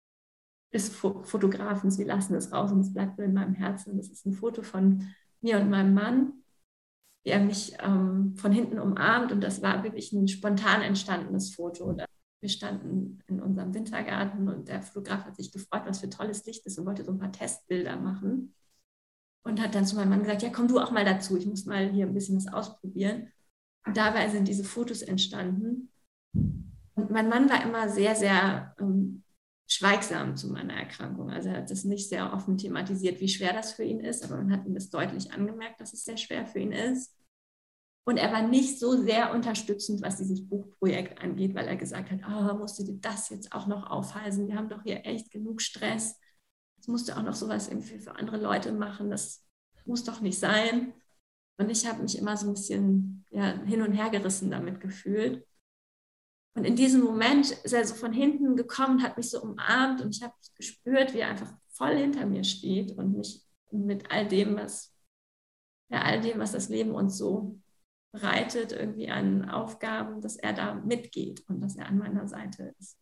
des 0.73 0.91
Fotografen, 0.91 1.97
wir 1.97 2.07
lassen 2.07 2.35
es 2.35 2.53
raus 2.53 2.71
und 2.71 2.81
es 2.81 2.93
bleibt 2.93 3.17
nur 3.17 3.27
in 3.27 3.35
meinem 3.35 3.55
Herzen. 3.55 3.97
Das 3.97 4.09
ist 4.09 4.27
ein 4.27 4.35
Foto 4.35 4.63
von 4.63 5.09
mir 5.41 5.59
und 5.59 5.71
meinem 5.71 5.95
Mann, 5.95 6.35
der 7.25 7.41
mich 7.41 7.75
ähm, 7.81 8.37
von 8.37 8.53
hinten 8.53 8.79
umarmt. 8.79 9.33
Und 9.33 9.41
das 9.41 9.63
war 9.63 9.83
wirklich 9.85 10.13
ein 10.13 10.29
spontan 10.29 10.83
entstandenes 10.83 11.55
Foto. 11.55 11.97
Wir 12.41 12.49
standen 12.49 13.21
in 13.27 13.41
unserem 13.41 13.73
Wintergarten 13.73 14.49
und 14.49 14.69
der 14.69 14.83
Fotograf 14.83 15.25
hat 15.25 15.37
sich 15.37 15.51
gefreut, 15.51 15.83
was 15.87 16.01
für 16.01 16.11
tolles 16.11 16.45
Licht 16.45 16.67
ist 16.67 16.79
und 16.79 16.87
wollte 16.87 17.05
so 17.05 17.13
ein 17.13 17.19
paar 17.19 17.33
Testbilder 17.33 17.97
machen. 17.97 18.55
Und 19.43 19.63
hat 19.63 19.75
dann 19.75 19.87
zu 19.87 19.97
meinem 19.97 20.11
Mann 20.11 20.23
gesagt, 20.23 20.43
ja, 20.43 20.51
komm 20.51 20.69
du 20.69 20.79
auch 20.79 20.91
mal 20.91 21.07
dazu, 21.07 21.39
ich 21.39 21.47
muss 21.47 21.65
mal 21.65 21.89
hier 21.91 22.07
ein 22.07 22.13
bisschen 22.13 22.37
was 22.37 22.53
ausprobieren. 22.53 23.33
Dabei 23.85 24.29
sind 24.29 24.47
diese 24.49 24.65
Fotos 24.65 25.03
entstanden. 25.03 25.91
Und 26.33 27.11
mein 27.11 27.29
Mann 27.29 27.49
war 27.49 27.63
immer 27.63 27.89
sehr, 27.89 28.15
sehr 28.15 28.75
ähm, 28.79 29.23
schweigsam 29.67 30.37
zu 30.37 30.49
meiner 30.49 30.75
Erkrankung. 30.75 31.31
Also 31.31 31.49
er 31.49 31.59
hat 31.59 31.71
das 31.71 31.85
nicht 31.85 32.09
sehr 32.09 32.33
offen 32.33 32.59
thematisiert, 32.59 33.21
wie 33.21 33.29
schwer 33.29 33.53
das 33.53 33.73
für 33.73 33.85
ihn 33.85 34.01
ist, 34.01 34.25
aber 34.25 34.37
man 34.37 34.53
hat 34.53 34.67
ihm 34.67 34.75
das 34.75 34.91
deutlich 34.91 35.33
angemerkt, 35.33 35.81
dass 35.81 35.93
es 35.93 36.05
sehr 36.05 36.17
schwer 36.17 36.47
für 36.47 36.59
ihn 36.59 36.73
ist. 36.73 37.17
Und 38.05 38.17
er 38.17 38.33
war 38.33 38.43
nicht 38.43 38.79
so 38.79 39.01
sehr 39.01 39.33
unterstützend, 39.33 40.03
was 40.03 40.17
dieses 40.17 40.49
Buchprojekt 40.49 41.23
angeht, 41.23 41.55
weil 41.55 41.69
er 41.69 41.77
gesagt 41.77 42.11
hat, 42.11 42.21
oh, 42.27 42.59
musst 42.59 42.79
du 42.79 42.85
dir 42.85 42.99
das 43.01 43.29
jetzt 43.29 43.53
auch 43.53 43.67
noch 43.67 43.89
aufhalsen? 43.89 44.49
Wir 44.49 44.57
haben 44.57 44.69
doch 44.69 44.83
hier 44.83 45.07
echt 45.07 45.31
genug 45.31 45.63
Stress. 45.63 46.19
Jetzt 46.77 46.89
musst 46.89 47.09
du 47.09 47.17
auch 47.17 47.23
noch 47.23 47.35
sowas 47.35 47.69
irgendwie 47.69 47.99
für 47.99 48.17
andere 48.17 48.39
Leute 48.39 48.73
machen. 48.73 49.11
Das 49.11 49.45
muss 49.85 50.03
doch 50.03 50.21
nicht 50.21 50.39
sein. 50.39 50.93
Und 51.59 51.71
ich 51.71 51.87
habe 51.87 52.03
mich 52.03 52.19
immer 52.19 52.37
so 52.37 52.49
ein 52.49 52.55
bisschen 52.55 53.20
ja, 53.31 53.59
hin 53.65 53.83
und 53.83 53.93
her 53.93 54.11
gerissen 54.11 54.51
damit 54.51 54.81
gefühlt. 54.81 55.47
Und 56.55 56.65
in 56.65 56.77
diesem 56.77 57.03
Moment 57.03 57.51
ist 57.51 57.73
er 57.73 57.85
so 57.85 57.95
von 57.95 58.13
hinten 58.13 58.57
gekommen, 58.57 59.03
hat 59.03 59.17
mich 59.17 59.31
so 59.31 59.41
umarmt 59.41 60.01
und 60.01 60.17
ich 60.17 60.23
habe 60.23 60.35
gespürt, 60.57 61.15
wie 61.15 61.21
er 61.21 61.29
einfach 61.29 61.53
voll 61.69 61.97
hinter 61.97 62.27
mir 62.27 62.45
steht 62.45 62.93
und 62.93 63.17
mich 63.17 63.43
mit 63.71 64.11
all 64.11 64.27
dem, 64.27 64.57
was, 64.57 64.95
ja, 65.91 66.03
all 66.03 66.21
dem, 66.21 66.39
was 66.41 66.53
das 66.53 66.69
Leben 66.69 66.91
uns 66.91 67.17
so 67.17 67.61
bereitet, 68.13 68.73
irgendwie 68.73 69.09
an 69.09 69.49
Aufgaben, 69.49 70.21
dass 70.21 70.37
er 70.37 70.53
da 70.53 70.75
mitgeht 70.75 71.49
und 71.49 71.61
dass 71.61 71.77
er 71.77 71.87
an 71.87 71.99
meiner 71.99 72.27
Seite 72.27 72.75
ist. 72.79 72.99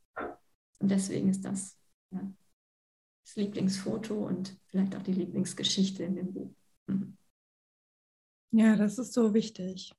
Und 0.78 0.90
deswegen 0.90 1.30
ist 1.30 1.44
das 1.44 1.78
ja, 2.10 2.20
das 3.24 3.36
Lieblingsfoto 3.36 4.14
und 4.14 4.58
vielleicht 4.66 4.94
auch 4.94 5.02
die 5.02 5.12
Lieblingsgeschichte 5.12 6.04
in 6.04 6.16
dem 6.16 6.32
Buch. 6.32 6.54
Mhm. 6.86 7.16
Ja, 8.50 8.76
das 8.76 8.98
ist 8.98 9.12
so 9.12 9.34
wichtig, 9.34 9.92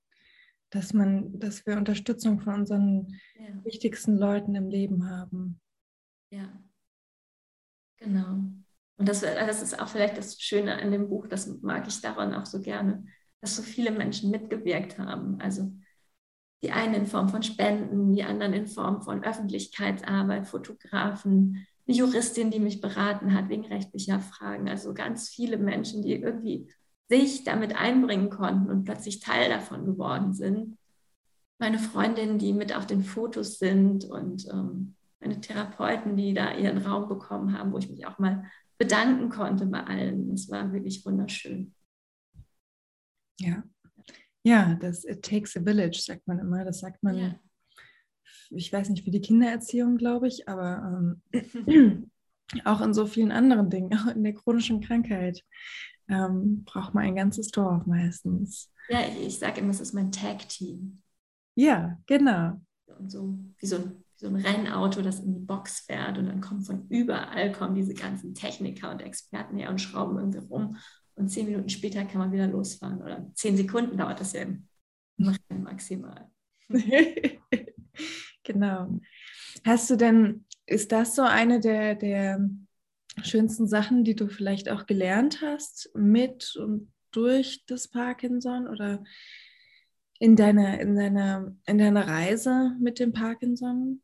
dass 0.69 0.93
man, 0.93 1.39
dass 1.39 1.65
wir 1.65 1.77
Unterstützung 1.77 2.39
von 2.39 2.55
unseren 2.55 3.19
ja. 3.35 3.63
wichtigsten 3.63 4.17
Leuten 4.17 4.55
im 4.55 4.69
Leben 4.69 5.09
haben. 5.09 5.59
Ja, 6.31 6.61
genau. 7.97 8.43
Und 8.97 9.07
das, 9.07 9.21
das 9.21 9.61
ist 9.61 9.79
auch 9.79 9.87
vielleicht 9.87 10.17
das 10.17 10.41
Schöne 10.41 10.77
an 10.77 10.91
dem 10.91 11.07
Buch, 11.07 11.27
das 11.27 11.47
mag 11.61 11.87
ich 11.87 12.01
daran 12.01 12.33
auch 12.33 12.45
so 12.45 12.59
gerne, 12.59 13.05
dass 13.41 13.55
so 13.55 13.61
viele 13.61 13.91
Menschen 13.91 14.29
mitgewirkt 14.29 14.99
haben. 14.99 15.39
Also 15.39 15.71
die 16.61 16.71
einen 16.71 16.93
in 16.93 17.05
Form 17.05 17.29
von 17.29 17.41
Spenden, 17.41 18.13
die 18.13 18.23
anderen 18.23 18.53
in 18.53 18.67
Form 18.67 19.01
von 19.01 19.23
Öffentlichkeitsarbeit, 19.23 20.47
Fotografen, 20.47 21.65
eine 21.87 21.97
Juristin, 21.97 22.51
die 22.51 22.59
mich 22.59 22.81
beraten 22.81 23.33
hat 23.33 23.49
wegen 23.49 23.65
rechtlicher 23.65 24.19
Fragen. 24.19 24.67
Also 24.67 24.93
ganz 24.93 25.29
viele 25.29 25.57
Menschen, 25.57 26.03
die 26.03 26.13
irgendwie 26.13 26.69
sich 27.09 27.43
damit 27.43 27.75
einbringen 27.75 28.29
konnten 28.29 28.69
und 28.69 28.85
plötzlich 28.85 29.19
Teil 29.19 29.49
davon 29.49 29.85
geworden 29.85 30.33
sind. 30.33 30.77
Meine 31.57 31.79
Freundinnen, 31.79 32.37
die 32.37 32.53
mit 32.53 32.73
auf 32.75 32.85
den 32.85 33.03
Fotos 33.03 33.57
sind 33.57 34.05
und 34.05 34.47
ähm, 34.47 34.95
meine 35.19 35.41
Therapeuten, 35.41 36.15
die 36.15 36.33
da 36.33 36.55
ihren 36.55 36.77
Raum 36.77 37.09
bekommen 37.09 37.57
haben, 37.57 37.73
wo 37.73 37.79
ich 37.79 37.89
mich 37.89 38.05
auch 38.05 38.19
mal 38.19 38.49
bedanken 38.77 39.29
konnte 39.29 39.65
bei 39.65 39.83
allen. 39.83 40.31
Es 40.31 40.49
war 40.49 40.71
wirklich 40.71 41.05
wunderschön. 41.05 41.73
Ja. 43.39 43.63
Ja, 44.43 44.75
das 44.75 45.03
It 45.03 45.23
takes 45.23 45.57
a 45.57 45.61
village, 45.61 45.99
sagt 45.99 46.25
man 46.27 46.39
immer. 46.39 46.63
Das 46.63 46.79
sagt 46.79 47.03
man, 47.03 47.17
ja. 47.17 47.39
ich 48.51 48.71
weiß 48.71 48.89
nicht, 48.89 49.03
für 49.03 49.11
die 49.11 49.19
Kindererziehung, 49.19 49.97
glaube 49.97 50.27
ich, 50.27 50.47
aber 50.47 51.19
ähm, 51.33 52.11
auch 52.65 52.79
in 52.81 52.93
so 52.93 53.05
vielen 53.05 53.31
anderen 53.31 53.69
Dingen, 53.69 53.93
auch 53.97 54.07
in 54.07 54.23
der 54.23 54.33
chronischen 54.33 54.79
Krankheit 54.79 55.43
ähm, 56.09 56.63
braucht 56.65 56.93
man 56.93 57.05
ein 57.05 57.15
ganzes 57.15 57.49
Dorf 57.49 57.85
meistens. 57.85 58.71
Ja, 58.89 59.01
ich 59.21 59.37
sage 59.37 59.61
immer, 59.61 59.69
es 59.69 59.79
ist 59.79 59.93
mein 59.93 60.11
Tag-Team. 60.11 61.01
Ja, 61.55 61.97
genau. 62.05 62.59
Und 62.97 63.11
so 63.11 63.37
wie 63.59 63.65
so 63.65 63.75
ein, 63.77 64.03
so 64.15 64.27
ein 64.27 64.35
Rennauto, 64.35 65.01
das 65.01 65.19
in 65.19 65.33
die 65.33 65.39
Box 65.39 65.81
fährt 65.81 66.17
und 66.17 66.25
dann 66.25 66.41
kommen 66.41 66.61
von 66.61 66.87
überall 66.89 67.51
kommen 67.51 67.75
diese 67.75 67.93
ganzen 67.93 68.33
Techniker 68.33 68.91
und 68.91 69.01
Experten 69.01 69.57
her 69.57 69.69
und 69.69 69.79
schrauben 69.79 70.17
irgendwie 70.17 70.39
rum 70.39 70.77
und 71.15 71.29
zehn 71.29 71.45
Minuten 71.45 71.69
später 71.69 72.05
kann 72.05 72.19
man 72.19 72.31
wieder 72.31 72.47
losfahren 72.47 73.01
oder 73.01 73.29
zehn 73.35 73.55
Sekunden 73.57 73.97
dauert 73.97 74.19
das 74.19 74.33
ja 74.33 74.41
im 74.41 74.67
Rennen 75.19 75.63
maximal. 75.63 76.29
genau. 78.43 78.99
Hast 79.65 79.89
du 79.89 79.95
denn, 79.97 80.45
ist 80.65 80.91
das 80.91 81.15
so 81.15 81.23
eine 81.23 81.59
der, 81.59 81.95
der 81.95 82.39
schönsten 83.25 83.67
Sachen, 83.67 84.03
die 84.03 84.15
du 84.15 84.27
vielleicht 84.27 84.69
auch 84.69 84.85
gelernt 84.85 85.41
hast 85.41 85.91
mit 85.95 86.55
und 86.55 86.91
durch 87.11 87.65
das 87.65 87.87
Parkinson 87.87 88.67
oder 88.67 89.03
in 90.19 90.35
deiner, 90.35 90.79
in 90.79 90.95
deiner, 90.95 91.55
in 91.65 91.77
deiner 91.77 92.07
Reise 92.07 92.75
mit 92.79 92.99
dem 92.99 93.13
Parkinson? 93.13 94.01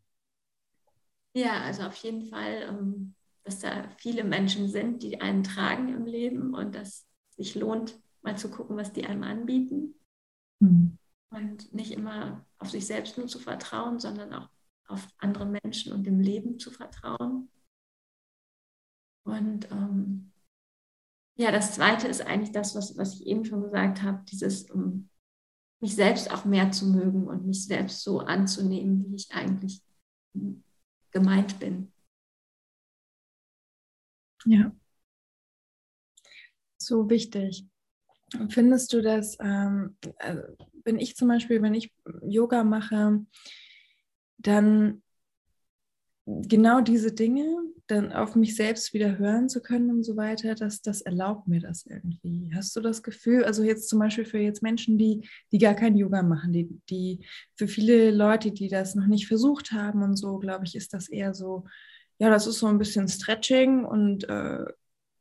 Ja, 1.33 1.61
also 1.61 1.83
auf 1.83 1.95
jeden 1.97 2.25
Fall, 2.25 2.65
ähm, 2.69 3.13
dass 3.43 3.59
da 3.59 3.89
viele 3.97 4.23
Menschen 4.23 4.69
sind, 4.69 5.03
die 5.03 5.19
einen 5.21 5.43
tragen 5.43 5.89
im 5.89 6.05
Leben 6.05 6.53
und 6.53 6.73
dass 6.73 7.05
sich 7.35 7.55
lohnt, 7.55 7.99
mal 8.21 8.37
zu 8.37 8.49
gucken, 8.49 8.77
was 8.77 8.93
die 8.93 9.05
einem 9.05 9.23
anbieten. 9.23 9.95
Mhm. 10.59 10.97
Und 11.29 11.73
nicht 11.73 11.91
immer 11.91 12.45
auf 12.57 12.69
sich 12.69 12.87
selbst 12.87 13.17
nur 13.17 13.27
zu 13.27 13.39
vertrauen, 13.39 13.99
sondern 13.99 14.33
auch 14.33 14.49
auf 14.87 15.07
andere 15.17 15.45
Menschen 15.45 15.91
und 15.91 16.05
dem 16.05 16.19
Leben 16.19 16.59
zu 16.59 16.71
vertrauen. 16.71 17.49
Und 19.25 19.69
ähm, 19.71 20.31
ja, 21.35 21.51
das 21.51 21.75
Zweite 21.75 22.07
ist 22.07 22.21
eigentlich 22.21 22.51
das, 22.51 22.75
was, 22.75 22.97
was 22.97 23.15
ich 23.15 23.27
eben 23.27 23.43
schon 23.43 23.63
gesagt 23.63 24.03
habe, 24.03 24.23
dieses 24.31 24.69
um, 24.69 25.09
mich 25.81 25.95
selbst 25.95 26.31
auch 26.31 26.45
mehr 26.45 26.71
zu 26.71 26.87
mögen 26.87 27.27
und 27.27 27.45
mich 27.45 27.65
selbst 27.65 28.03
so 28.03 28.19
anzunehmen, 28.19 29.05
wie 29.05 29.15
ich 29.15 29.31
eigentlich 29.33 29.83
gemeint 31.11 31.59
bin. 31.59 31.91
Ja. 34.45 34.71
So 36.77 37.09
wichtig. 37.09 37.67
Findest 38.49 38.93
du 38.93 39.01
das, 39.01 39.37
ähm, 39.39 39.97
also 40.17 40.41
wenn 40.83 40.99
ich 40.99 41.15
zum 41.15 41.27
Beispiel, 41.27 41.61
wenn 41.61 41.73
ich 41.73 41.93
Yoga 42.21 42.63
mache, 42.63 43.25
dann 44.37 45.01
genau 46.25 46.81
diese 46.81 47.11
Dinge 47.11 47.45
dann 47.87 48.11
auf 48.11 48.35
mich 48.35 48.55
selbst 48.55 48.93
wieder 48.93 49.19
hören 49.19 49.47
zu 49.47 49.61
können 49.61 49.91
und 49.91 50.03
so 50.03 50.17
weiter, 50.17 50.55
dass 50.55 50.81
das 50.81 51.01
erlaubt 51.01 51.47
mir 51.47 51.59
das 51.59 51.85
irgendwie. 51.85 52.51
Hast 52.55 52.75
du 52.75 52.81
das 52.81 53.03
Gefühl, 53.03 53.43
also 53.43 53.61
jetzt 53.63 53.89
zum 53.89 53.99
Beispiel 53.99 54.25
für 54.25 54.39
jetzt 54.39 54.63
Menschen, 54.63 54.97
die, 54.97 55.29
die 55.51 55.59
gar 55.59 55.75
kein 55.75 55.95
Yoga 55.95 56.23
machen, 56.23 56.51
die, 56.51 56.67
die 56.89 57.25
für 57.55 57.67
viele 57.67 58.09
Leute, 58.09 58.51
die 58.51 58.69
das 58.69 58.95
noch 58.95 59.05
nicht 59.05 59.27
versucht 59.27 59.71
haben 59.71 60.01
und 60.01 60.15
so, 60.15 60.39
glaube 60.39 60.65
ich, 60.65 60.75
ist 60.75 60.93
das 60.93 61.09
eher 61.09 61.35
so, 61.35 61.65
ja, 62.17 62.29
das 62.29 62.47
ist 62.47 62.57
so 62.57 62.67
ein 62.67 62.79
bisschen 62.79 63.07
Stretching 63.07 63.85
und 63.85 64.27
äh, 64.27 64.65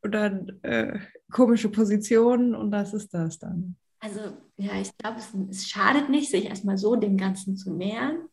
oder 0.02 0.46
äh, 0.62 0.98
komische 1.30 1.68
Positionen 1.68 2.54
und 2.54 2.70
das 2.70 2.94
ist 2.94 3.12
das 3.12 3.38
dann. 3.38 3.76
Also 4.00 4.20
ja, 4.56 4.80
ich 4.80 4.96
glaube, 4.96 5.18
es, 5.18 5.32
es 5.50 5.68
schadet 5.68 6.08
nicht, 6.08 6.30
sich 6.30 6.46
erstmal 6.46 6.78
so 6.78 6.96
dem 6.96 7.16
Ganzen 7.16 7.56
zu 7.56 7.72
nähern 7.74 8.28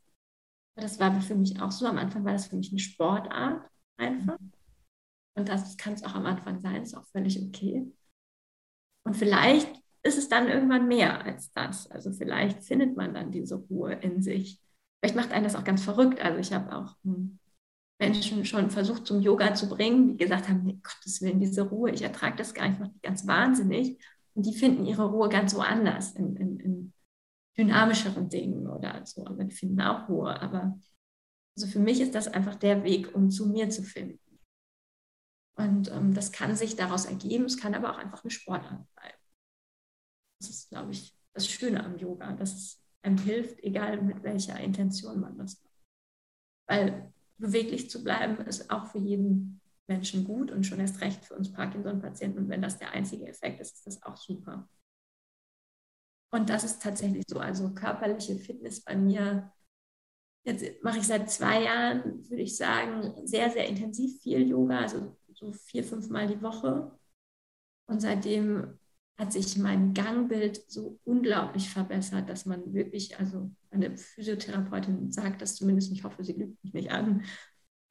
das 0.75 0.99
war 0.99 1.19
für 1.21 1.35
mich 1.35 1.61
auch 1.61 1.71
so. 1.71 1.85
Am 1.85 1.97
Anfang 1.97 2.23
war 2.23 2.33
das 2.33 2.47
für 2.47 2.55
mich 2.55 2.71
eine 2.71 2.79
Sportart 2.79 3.69
einfach. 3.97 4.37
Und 5.35 5.49
das 5.49 5.77
kann 5.77 5.93
es 5.93 6.03
auch 6.03 6.15
am 6.15 6.25
Anfang 6.25 6.59
sein, 6.59 6.83
ist 6.83 6.95
auch 6.95 7.05
völlig 7.07 7.41
okay. 7.41 7.91
Und 9.03 9.15
vielleicht 9.15 9.71
ist 10.03 10.17
es 10.17 10.29
dann 10.29 10.47
irgendwann 10.47 10.87
mehr 10.87 11.23
als 11.23 11.51
das. 11.53 11.89
Also 11.89 12.11
vielleicht 12.11 12.63
findet 12.63 12.97
man 12.97 13.13
dann 13.13 13.31
diese 13.31 13.55
Ruhe 13.55 13.93
in 13.93 14.21
sich. 14.21 14.59
Vielleicht 14.99 15.15
macht 15.15 15.31
einen 15.31 15.43
das 15.43 15.55
auch 15.55 15.63
ganz 15.63 15.83
verrückt. 15.83 16.21
Also 16.21 16.39
ich 16.39 16.53
habe 16.53 16.75
auch 16.75 16.95
hm, 17.03 17.39
Menschen 17.99 18.45
schon 18.45 18.71
versucht 18.71 19.05
zum 19.05 19.21
Yoga 19.21 19.53
zu 19.53 19.69
bringen, 19.69 20.09
die 20.09 20.17
gesagt 20.17 20.49
haben, 20.49 20.63
nee, 20.63 20.79
Gottes 20.81 21.21
Willen, 21.21 21.39
diese 21.39 21.63
Ruhe, 21.63 21.91
ich 21.91 22.01
ertrage 22.01 22.35
das 22.35 22.53
gar 22.53 22.67
nicht, 22.67 22.79
macht 22.79 22.93
mich 22.93 23.01
ganz 23.01 23.27
wahnsinnig. 23.27 23.99
Und 24.33 24.45
die 24.45 24.53
finden 24.53 24.85
ihre 24.85 25.09
Ruhe 25.09 25.29
ganz 25.29 25.55
woanders, 25.55 26.13
in, 26.13 26.35
in, 26.35 26.59
in 26.59 26.93
dynamischeren 27.57 28.29
Dingen 28.29 28.67
oder 28.67 29.05
so, 29.05 29.25
aber 29.25 29.43
die 29.43 29.55
finden 29.55 29.81
auch 29.81 30.07
Ruhe. 30.07 30.39
Aber 30.41 30.79
also 31.55 31.67
für 31.67 31.79
mich 31.79 31.99
ist 31.99 32.15
das 32.15 32.27
einfach 32.27 32.55
der 32.55 32.83
Weg, 32.83 33.13
um 33.13 33.29
zu 33.29 33.47
mir 33.47 33.69
zu 33.69 33.83
finden. 33.83 34.19
Und 35.55 35.91
ähm, 35.91 36.13
das 36.13 36.31
kann 36.31 36.55
sich 36.55 36.75
daraus 36.75 37.05
ergeben, 37.05 37.45
es 37.45 37.57
kann 37.57 37.75
aber 37.75 37.91
auch 37.91 37.97
einfach 37.97 38.23
eine 38.23 38.31
Sportart 38.31 38.87
sein. 38.95 39.11
Das 40.39 40.49
ist, 40.49 40.69
glaube 40.69 40.91
ich, 40.91 41.15
das 41.33 41.47
Schöne 41.47 41.83
am 41.83 41.97
Yoga, 41.97 42.33
dass 42.33 42.53
es 42.53 42.83
einem 43.03 43.17
hilft, 43.17 43.59
egal 43.63 44.01
mit 44.01 44.23
welcher 44.23 44.59
Intention 44.59 45.19
man 45.19 45.37
das 45.37 45.61
macht. 45.61 45.75
Weil 46.67 47.13
beweglich 47.37 47.89
zu 47.89 48.03
bleiben 48.03 48.37
ist 48.45 48.69
auch 48.69 48.87
für 48.87 48.99
jeden 48.99 49.61
Menschen 49.87 50.23
gut 50.23 50.51
und 50.51 50.65
schon 50.65 50.79
erst 50.79 51.01
recht 51.01 51.25
für 51.25 51.35
uns 51.35 51.51
Parkinson-Patienten. 51.51 52.39
Und 52.39 52.49
wenn 52.49 52.61
das 52.61 52.77
der 52.77 52.91
einzige 52.91 53.27
Effekt 53.27 53.59
ist, 53.59 53.75
ist 53.75 53.87
das 53.87 54.03
auch 54.03 54.15
super. 54.15 54.69
Und 56.31 56.49
das 56.49 56.63
ist 56.63 56.81
tatsächlich 56.81 57.25
so. 57.27 57.39
Also 57.39 57.73
körperliche 57.73 58.35
Fitness 58.35 58.81
bei 58.81 58.95
mir, 58.95 59.51
jetzt 60.43 60.65
mache 60.83 60.99
ich 60.99 61.07
seit 61.07 61.29
zwei 61.29 61.63
Jahren, 61.63 62.27
würde 62.29 62.43
ich 62.43 62.55
sagen, 62.55 63.13
sehr, 63.25 63.49
sehr 63.51 63.67
intensiv 63.67 64.21
viel 64.21 64.47
Yoga, 64.47 64.79
also 64.79 65.15
so 65.33 65.51
vier, 65.51 65.83
fünf 65.83 66.09
Mal 66.09 66.27
die 66.27 66.41
Woche. 66.41 66.97
Und 67.87 67.99
seitdem 67.99 68.79
hat 69.17 69.33
sich 69.33 69.57
mein 69.57 69.93
Gangbild 69.93 70.63
so 70.71 70.99
unglaublich 71.03 71.69
verbessert, 71.69 72.29
dass 72.29 72.45
man 72.45 72.73
wirklich, 72.73 73.19
also 73.19 73.51
eine 73.69 73.95
Physiotherapeutin 73.97 75.11
sagt 75.11 75.41
das 75.41 75.55
zumindest, 75.55 75.91
ich 75.91 76.03
hoffe, 76.03 76.23
sie 76.23 76.33
lügt 76.33 76.63
mich 76.63 76.73
nicht 76.73 76.91
an, 76.91 77.23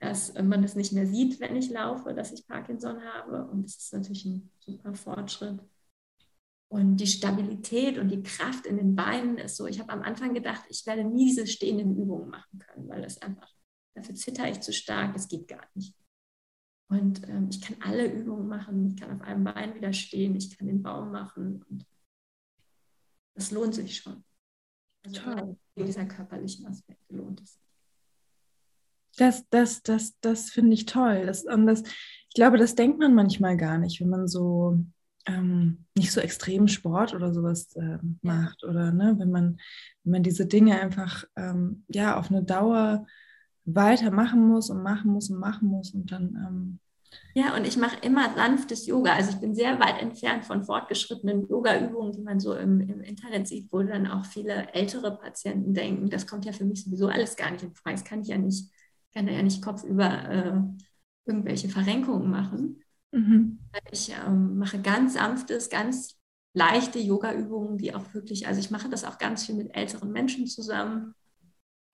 dass 0.00 0.34
man 0.34 0.62
das 0.62 0.74
nicht 0.74 0.92
mehr 0.92 1.06
sieht, 1.06 1.38
wenn 1.40 1.56
ich 1.56 1.70
laufe, 1.70 2.14
dass 2.14 2.32
ich 2.32 2.46
Parkinson 2.46 3.02
habe. 3.04 3.46
Und 3.46 3.64
das 3.64 3.76
ist 3.76 3.92
natürlich 3.92 4.24
ein 4.24 4.50
super 4.58 4.94
Fortschritt. 4.94 5.60
Und 6.70 6.98
die 6.98 7.06
Stabilität 7.08 7.98
und 7.98 8.10
die 8.10 8.22
Kraft 8.22 8.64
in 8.64 8.76
den 8.76 8.94
Beinen 8.94 9.38
ist 9.38 9.56
so, 9.56 9.66
ich 9.66 9.80
habe 9.80 9.92
am 9.92 10.02
Anfang 10.02 10.34
gedacht, 10.34 10.64
ich 10.68 10.86
werde 10.86 11.02
nie 11.02 11.26
diese 11.26 11.48
stehenden 11.48 11.96
Übungen 11.96 12.30
machen 12.30 12.60
können, 12.60 12.88
weil 12.88 13.02
das 13.02 13.20
einfach, 13.20 13.52
dafür 13.94 14.14
zitter 14.14 14.48
ich 14.48 14.60
zu 14.60 14.72
stark, 14.72 15.12
das 15.12 15.26
geht 15.26 15.48
gar 15.48 15.66
nicht. 15.74 15.96
Und 16.88 17.28
ähm, 17.28 17.48
ich 17.50 17.60
kann 17.60 17.76
alle 17.80 18.12
Übungen 18.12 18.46
machen, 18.46 18.86
ich 18.86 19.00
kann 19.00 19.10
auf 19.10 19.20
einem 19.20 19.42
Bein 19.42 19.74
wieder 19.74 19.92
stehen, 19.92 20.36
ich 20.36 20.56
kann 20.56 20.68
den 20.68 20.80
Baum 20.80 21.10
machen 21.10 21.64
und 21.68 21.84
das 23.34 23.50
lohnt 23.50 23.74
sich 23.74 23.96
schon. 23.96 24.22
Also 25.04 25.22
Toll. 25.22 25.56
dieser 25.76 26.04
körperlichen 26.04 26.66
Aspekte 26.66 27.16
lohnt 27.16 27.40
es. 27.40 27.58
Das, 29.16 29.44
das, 29.50 29.82
das, 29.82 30.20
das 30.20 30.50
finde 30.50 30.74
ich 30.74 30.86
toll. 30.86 31.26
Das, 31.26 31.44
und 31.44 31.66
das, 31.66 31.82
ich 31.82 32.34
glaube, 32.34 32.58
das 32.58 32.76
denkt 32.76 33.00
man 33.00 33.12
manchmal 33.12 33.56
gar 33.56 33.78
nicht, 33.78 34.00
wenn 34.00 34.08
man 34.08 34.28
so 34.28 34.84
ähm, 35.26 35.84
nicht 35.96 36.12
so 36.12 36.20
extrem 36.20 36.68
Sport 36.68 37.14
oder 37.14 37.32
sowas 37.32 37.74
äh, 37.76 37.98
macht 38.22 38.64
oder 38.64 38.92
ne, 38.92 39.16
wenn 39.18 39.30
man 39.30 39.60
wenn 40.04 40.12
man 40.12 40.22
diese 40.22 40.46
Dinge 40.46 40.80
einfach 40.80 41.24
ähm, 41.36 41.84
ja 41.88 42.18
auf 42.18 42.30
eine 42.30 42.42
Dauer 42.42 43.06
weitermachen 43.64 44.46
muss 44.46 44.70
und 44.70 44.82
machen 44.82 45.12
muss 45.12 45.30
und 45.30 45.38
machen 45.38 45.68
muss 45.68 45.92
und 45.92 46.10
dann 46.10 46.36
ähm, 46.36 46.78
ja, 47.34 47.56
und 47.56 47.66
ich 47.66 47.76
mache 47.76 47.96
immer 48.02 48.34
sanftes 48.34 48.86
Yoga. 48.86 49.14
Also 49.14 49.30
ich 49.30 49.40
bin 49.40 49.54
sehr 49.54 49.78
weit 49.80 50.00
entfernt 50.00 50.44
von 50.44 50.64
fortgeschrittenen 50.64 51.48
Yoga-Übungen, 51.48 52.12
die 52.12 52.22
man 52.22 52.40
so 52.40 52.54
im, 52.54 52.80
im, 52.80 53.00
Internet 53.00 53.48
sieht, 53.48 53.72
wo 53.72 53.82
dann 53.82 54.06
auch 54.06 54.24
viele 54.24 54.72
ältere 54.72 55.16
Patienten 55.16 55.74
denken, 55.74 56.10
das 56.10 56.26
kommt 56.26 56.44
ja 56.44 56.52
für 56.52 56.64
mich 56.64 56.84
sowieso 56.84 57.08
alles 57.08 57.36
gar 57.36 57.50
nicht 57.50 57.64
in 57.64 57.74
Frage. 57.74 57.96
Das 57.96 58.04
kann 58.04 58.22
ich 58.22 58.28
ja 58.28 58.38
nicht, 58.38 58.70
kann 59.12 59.28
ja 59.28 59.42
nicht 59.42 59.62
kopfüber 59.62 60.30
äh, 60.30 60.60
irgendwelche 61.26 61.68
Verrenkungen 61.68 62.30
machen. 62.30 62.82
Mhm. 63.12 63.58
Ich 63.90 64.10
ähm, 64.10 64.58
mache 64.58 64.80
ganz 64.80 65.14
sanftes, 65.14 65.68
ganz 65.68 66.16
leichte 66.52 66.98
Yoga-Übungen, 66.98 67.78
die 67.78 67.94
auch 67.94 68.14
wirklich, 68.14 68.46
also 68.46 68.60
ich 68.60 68.70
mache 68.70 68.88
das 68.88 69.04
auch 69.04 69.18
ganz 69.18 69.46
viel 69.46 69.54
mit 69.54 69.74
älteren 69.76 70.12
Menschen 70.12 70.46
zusammen. 70.46 71.14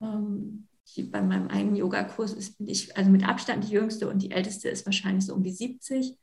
Ähm, 0.00 0.68
ich, 0.84 1.10
bei 1.10 1.20
meinem 1.20 1.48
eigenen 1.48 1.76
Yogakurs 1.76 2.34
bin 2.56 2.68
ich 2.68 2.96
also 2.96 3.10
mit 3.10 3.26
Abstand 3.26 3.64
die 3.64 3.72
jüngste 3.72 4.08
und 4.08 4.22
die 4.22 4.30
älteste 4.30 4.68
ist 4.68 4.86
wahrscheinlich 4.86 5.26
so 5.26 5.34
um 5.34 5.42
die 5.42 5.52
70. 5.52 6.16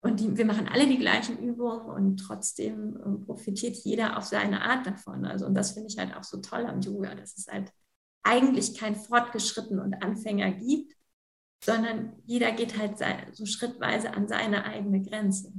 Und 0.00 0.20
die, 0.20 0.36
wir 0.36 0.44
machen 0.44 0.68
alle 0.68 0.86
die 0.86 0.98
gleichen 0.98 1.38
Übungen 1.38 1.86
und 1.86 2.18
trotzdem 2.18 2.96
äh, 2.96 3.24
profitiert 3.24 3.76
jeder 3.76 4.16
auf 4.16 4.24
seine 4.24 4.62
Art 4.62 4.86
davon. 4.86 5.24
Also, 5.24 5.46
und 5.46 5.54
das 5.54 5.72
finde 5.72 5.88
ich 5.88 5.98
halt 5.98 6.14
auch 6.14 6.22
so 6.22 6.40
toll 6.40 6.66
am 6.66 6.80
Yoga, 6.80 7.14
dass 7.14 7.36
es 7.36 7.48
halt 7.48 7.72
eigentlich 8.22 8.76
kein 8.78 8.94
Fortgeschritten 8.94 9.78
und 9.78 10.02
Anfänger 10.02 10.52
gibt, 10.52 10.94
sondern 11.62 12.12
jeder 12.24 12.52
geht 12.52 12.78
halt 12.78 12.98
so 13.34 13.46
schrittweise 13.46 14.12
an 14.14 14.28
seine 14.28 14.64
eigene 14.64 15.02
Grenze. 15.02 15.52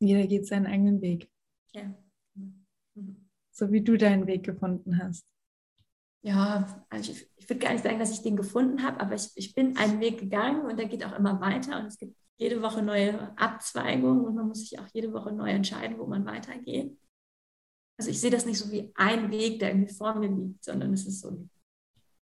Jeder 0.00 0.26
geht 0.26 0.46
seinen 0.46 0.66
eigenen 0.66 1.00
Weg. 1.00 1.30
Ja. 1.72 1.94
Mhm. 2.34 3.28
So 3.52 3.70
wie 3.70 3.82
du 3.82 3.96
deinen 3.96 4.26
Weg 4.26 4.44
gefunden 4.44 4.98
hast. 4.98 5.26
Ja, 6.24 6.84
also 6.88 7.12
ich, 7.12 7.28
ich 7.36 7.48
würde 7.48 7.58
gar 7.60 7.72
nicht 7.72 7.82
sagen, 7.82 7.98
dass 7.98 8.12
ich 8.12 8.22
den 8.22 8.36
gefunden 8.36 8.82
habe, 8.82 9.00
aber 9.00 9.14
ich, 9.14 9.30
ich 9.34 9.54
bin 9.54 9.76
einen 9.76 10.00
Weg 10.00 10.18
gegangen 10.18 10.66
und 10.66 10.78
der 10.78 10.86
geht 10.86 11.04
auch 11.04 11.18
immer 11.18 11.40
weiter 11.40 11.80
und 11.80 11.86
es 11.86 11.98
gibt 11.98 12.16
jede 12.36 12.62
Woche 12.62 12.82
neue 12.82 13.36
Abzweigungen 13.36 14.24
und 14.24 14.34
man 14.34 14.48
muss 14.48 14.60
sich 14.60 14.78
auch 14.78 14.86
jede 14.92 15.12
Woche 15.12 15.32
neu 15.32 15.50
entscheiden, 15.50 15.98
wo 15.98 16.06
man 16.06 16.24
weitergeht. 16.24 16.96
Also 17.98 18.10
ich 18.10 18.20
sehe 18.20 18.30
das 18.30 18.46
nicht 18.46 18.58
so 18.58 18.70
wie 18.70 18.92
ein 18.94 19.30
Weg, 19.30 19.58
der 19.58 19.70
irgendwie 19.70 19.92
vor 19.92 20.14
mir 20.14 20.28
liegt, 20.28 20.64
sondern 20.64 20.92
es 20.92 21.06
ist 21.06 21.20
so 21.20 21.30
ein 21.30 21.50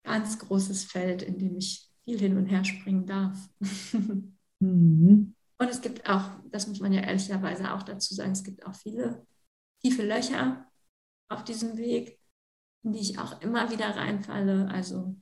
ganz 0.03 0.39
großes 0.39 0.85
Feld, 0.85 1.21
in 1.21 1.37
dem 1.37 1.57
ich 1.57 1.90
viel 2.11 2.19
hin 2.19 2.37
und 2.37 2.47
her 2.47 2.63
springen 2.65 3.05
darf. 3.05 3.49
mhm. 4.59 5.33
Und 5.57 5.69
es 5.69 5.81
gibt 5.81 6.09
auch, 6.09 6.29
das 6.51 6.67
muss 6.67 6.79
man 6.79 6.91
ja 6.91 7.01
ehrlicherweise 7.01 7.71
auch 7.73 7.83
dazu 7.83 8.13
sagen, 8.13 8.31
es 8.31 8.43
gibt 8.43 8.65
auch 8.65 8.75
viele 8.75 9.25
tiefe 9.81 10.03
Löcher 10.03 10.65
auf 11.29 11.43
diesem 11.43 11.77
Weg, 11.77 12.19
in 12.83 12.93
die 12.93 12.99
ich 12.99 13.17
auch 13.19 13.41
immer 13.41 13.71
wieder 13.71 13.95
reinfalle. 13.95 14.67
Also 14.67 15.15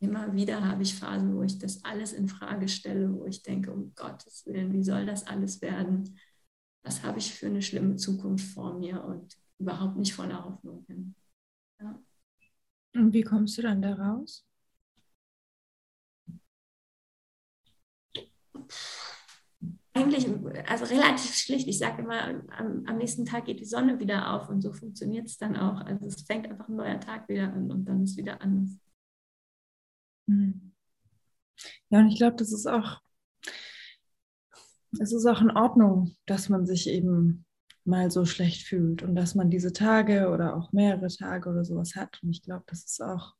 immer 0.00 0.34
wieder 0.34 0.66
habe 0.66 0.82
ich 0.82 0.96
Phasen, 0.96 1.36
wo 1.36 1.42
ich 1.42 1.58
das 1.58 1.84
alles 1.84 2.12
in 2.12 2.28
Frage 2.28 2.68
stelle, 2.68 3.12
wo 3.14 3.26
ich 3.26 3.42
denke, 3.42 3.72
um 3.72 3.94
Gottes 3.94 4.44
Willen, 4.46 4.72
wie 4.72 4.82
soll 4.82 5.06
das 5.06 5.26
alles 5.26 5.60
werden? 5.62 6.18
Was 6.82 7.04
habe 7.04 7.18
ich 7.18 7.32
für 7.32 7.46
eine 7.46 7.62
schlimme 7.62 7.96
Zukunft 7.96 8.46
vor 8.52 8.78
mir 8.78 9.04
und 9.04 9.36
überhaupt 9.60 9.96
nicht 9.96 10.12
voller 10.12 10.44
Hoffnung 10.44 10.84
bin. 10.86 11.14
Ja. 11.80 12.02
Und 12.94 13.12
wie 13.12 13.22
kommst 13.22 13.56
du 13.56 13.62
dann 13.62 13.80
da 13.80 13.94
raus? 13.94 14.44
Eigentlich, 19.94 20.26
also 20.68 20.86
relativ 20.86 21.34
schlicht. 21.34 21.68
Ich 21.68 21.78
sage 21.78 22.02
immer, 22.02 22.22
am, 22.56 22.84
am, 22.86 22.96
nächsten 22.96 23.26
Tag 23.26 23.44
geht 23.44 23.60
die 23.60 23.66
Sonne 23.66 24.00
wieder 24.00 24.32
auf 24.32 24.48
und 24.48 24.62
so 24.62 24.72
funktioniert 24.72 25.26
es 25.26 25.36
dann 25.36 25.54
auch. 25.54 25.80
Also 25.82 26.06
es 26.06 26.22
fängt 26.22 26.48
einfach 26.48 26.68
ein 26.68 26.76
neuer 26.76 26.98
Tag 26.98 27.28
wieder 27.28 27.52
an 27.52 27.70
und 27.70 27.84
dann 27.84 28.02
ist 28.02 28.16
wieder 28.16 28.40
anders. 28.40 28.70
Hm. 30.28 30.72
Ja, 31.90 32.00
und 32.00 32.08
ich 32.08 32.16
glaube, 32.16 32.36
das 32.36 32.52
ist 32.52 32.66
auch, 32.66 33.00
es 34.98 35.12
ist 35.12 35.26
auch 35.26 35.42
in 35.42 35.50
Ordnung, 35.50 36.16
dass 36.24 36.48
man 36.48 36.66
sich 36.66 36.88
eben 36.88 37.44
mal 37.84 38.10
so 38.10 38.24
schlecht 38.24 38.66
fühlt 38.66 39.02
und 39.02 39.14
dass 39.14 39.34
man 39.34 39.50
diese 39.50 39.72
Tage 39.72 40.30
oder 40.30 40.56
auch 40.56 40.72
mehrere 40.72 41.08
Tage 41.08 41.50
oder 41.50 41.64
sowas 41.64 41.96
hat. 41.96 42.18
Und 42.22 42.30
ich 42.30 42.42
glaube, 42.42 42.64
das 42.66 42.84
ist 42.84 43.02
auch, 43.02 43.34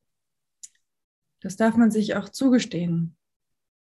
das 1.41 1.57
darf 1.57 1.77
man 1.77 1.91
sich 1.91 2.15
auch 2.15 2.29
zugestehen. 2.29 3.17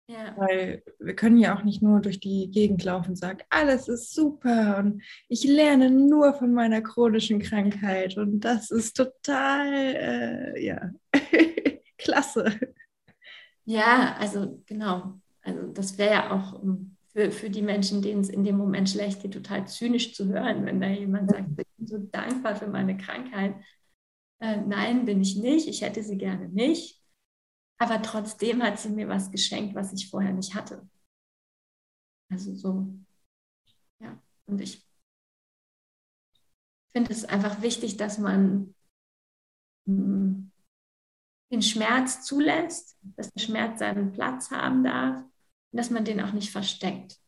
Ja. 0.08 0.36
Weil 0.36 0.84
wir 1.00 1.16
können 1.16 1.38
ja 1.38 1.58
auch 1.58 1.64
nicht 1.64 1.82
nur 1.82 2.02
durch 2.02 2.20
die 2.20 2.52
Gegend 2.52 2.84
laufen 2.84 3.12
und 3.12 3.16
sagen, 3.16 3.40
alles 3.50 3.88
ist 3.88 4.14
super 4.14 4.78
und 4.80 5.02
ich 5.30 5.46
lerne 5.46 5.90
nur 5.90 6.34
von 6.34 6.54
meiner 6.54 6.82
chronischen 6.82 7.40
Krankheit 7.40 8.18
und 8.18 8.42
das 8.42 8.70
ist 8.70 8.98
total, 8.98 9.74
äh, 9.74 10.66
ja, 10.66 10.92
klasse. 11.98 12.60
Ja, 13.66 14.18
also 14.20 14.62
genau. 14.66 15.20
Also 15.42 15.68
das 15.68 15.98
wäre 15.98 16.12
ja 16.12 16.32
auch 16.32 16.62
für, 17.14 17.32
für 17.32 17.50
die 17.50 17.62
Menschen, 17.62 18.02
denen 18.02 18.22
es 18.22 18.30
in 18.30 18.44
dem 18.44 18.58
Moment 18.58 18.90
schlecht 18.90 19.22
geht, 19.22 19.34
total 19.34 19.68
zynisch 19.68 20.14
zu 20.14 20.28
hören, 20.28 20.66
wenn 20.66 20.82
da 20.82 20.88
jemand 20.88 21.30
sagt, 21.30 21.48
ich 21.50 21.68
bin 21.78 21.88
so 21.88 21.98
dankbar 21.98 22.56
für 22.56 22.68
meine 22.68 22.98
Krankheit. 22.98 23.56
Äh, 24.42 24.58
nein, 24.58 25.06
bin 25.06 25.22
ich 25.22 25.38
nicht. 25.38 25.68
Ich 25.68 25.82
hätte 25.82 26.04
sie 26.04 26.18
gerne 26.18 26.50
nicht. 26.50 27.03
Aber 27.84 28.02
trotzdem 28.02 28.64
hat 28.64 28.80
sie 28.80 28.92
mir 28.92 29.10
was 29.10 29.30
geschenkt, 29.30 29.76
was 29.76 29.92
ich 29.92 30.10
vorher 30.10 30.32
nicht 30.32 30.56
hatte. 30.56 30.88
Also 32.32 32.56
so, 32.56 32.88
ja. 34.00 34.18
Und 34.46 34.62
ich 34.62 34.88
finde 36.94 37.12
es 37.12 37.26
einfach 37.26 37.62
wichtig, 37.62 37.98
dass 37.98 38.20
man 38.20 38.74
mm, 39.84 40.50
den 41.52 41.62
Schmerz 41.62 42.24
zulässt, 42.24 42.98
dass 43.02 43.34
der 43.34 43.42
Schmerz 43.42 43.80
seinen 43.80 44.14
Platz 44.14 44.50
haben 44.50 44.86
darf 44.86 45.18
und 45.18 45.78
dass 45.78 45.90
man 45.90 46.06
den 46.06 46.22
auch 46.22 46.32
nicht 46.32 46.52
versteckt. 46.52 47.20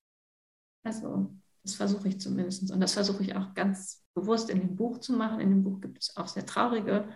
Also 0.84 1.36
das 1.64 1.76
versuche 1.76 2.08
ich 2.08 2.22
zumindest. 2.22 2.72
Und 2.72 2.80
das 2.80 2.94
versuche 2.94 3.24
ich 3.24 3.36
auch 3.36 3.54
ganz 3.56 4.06
bewusst 4.14 4.50
in 4.50 4.62
dem 4.62 4.78
Buch 4.78 5.00
zu 5.00 5.12
machen. 5.18 5.42
In 5.42 5.50
dem 5.50 5.64
Buch 5.66 5.82
gibt 5.82 6.02
es 6.02 6.16
auch 6.16 6.30
sehr 6.30 6.46
traurige 6.46 7.10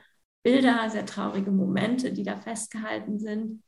Bilder, 0.44 0.90
sehr 0.90 1.06
traurige 1.06 1.52
Momente, 1.52 2.14
die 2.14 2.24
da 2.24 2.38
festgehalten 2.38 3.20
sind. 3.20 3.64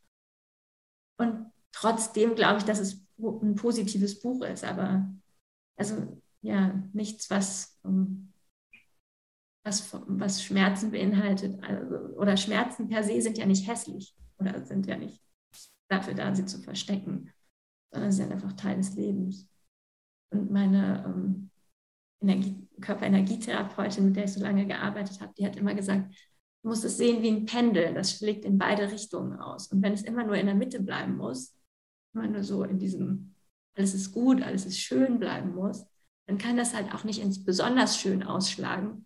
Und 1.17 1.51
trotzdem 1.71 2.35
glaube 2.35 2.59
ich, 2.59 2.63
dass 2.63 2.79
es 2.79 3.05
ein 3.19 3.55
positives 3.55 4.19
Buch 4.19 4.43
ist, 4.43 4.63
aber 4.63 5.11
also 5.75 6.21
ja, 6.41 6.83
nichts, 6.93 7.29
was 7.29 7.79
um, 7.83 8.31
was, 9.63 9.93
was 10.07 10.43
Schmerzen 10.43 10.91
beinhaltet. 10.91 11.61
Also, 11.63 11.95
oder 12.17 12.37
Schmerzen 12.37 12.87
per 12.87 13.03
se 13.03 13.21
sind 13.21 13.37
ja 13.37 13.45
nicht 13.45 13.67
hässlich 13.67 14.15
oder 14.39 14.65
sind 14.65 14.87
ja 14.87 14.97
nicht 14.97 15.21
dafür 15.87 16.13
da, 16.13 16.33
sie 16.33 16.45
zu 16.45 16.59
verstecken, 16.61 17.31
sondern 17.91 18.11
sie 18.11 18.23
sind 18.23 18.31
einfach 18.31 18.53
Teil 18.53 18.77
des 18.77 18.95
Lebens. 18.95 19.47
Und 20.31 20.51
meine 20.51 21.03
ähm, 21.05 21.51
Energie, 22.21 22.67
Körperenergietherapeutin, 22.79 24.05
mit 24.05 24.15
der 24.15 24.25
ich 24.25 24.33
so 24.33 24.41
lange 24.41 24.65
gearbeitet 24.65 25.19
habe, 25.21 25.33
die 25.37 25.45
hat 25.45 25.57
immer 25.57 25.75
gesagt, 25.75 26.15
du 26.61 26.69
musst 26.69 26.85
es 26.85 26.97
sehen 26.97 27.21
wie 27.21 27.29
ein 27.29 27.45
Pendel, 27.45 27.93
das 27.93 28.17
schlägt 28.17 28.45
in 28.45 28.57
beide 28.57 28.91
Richtungen 28.91 29.39
aus. 29.39 29.67
Und 29.67 29.81
wenn 29.81 29.93
es 29.93 30.03
immer 30.03 30.23
nur 30.23 30.35
in 30.35 30.45
der 30.45 30.55
Mitte 30.55 30.81
bleiben 30.81 31.17
muss, 31.17 31.55
immer 32.13 32.27
nur 32.27 32.43
so 32.43 32.63
in 32.63 32.79
diesem, 32.79 33.35
alles 33.75 33.93
ist 33.93 34.11
gut, 34.11 34.41
alles 34.41 34.65
ist 34.65 34.79
schön 34.79 35.19
bleiben 35.19 35.55
muss, 35.55 35.85
dann 36.27 36.37
kann 36.37 36.57
das 36.57 36.73
halt 36.73 36.93
auch 36.93 37.03
nicht 37.03 37.21
ins 37.21 37.43
besonders 37.43 37.97
schön 37.97 38.23
ausschlagen, 38.23 39.05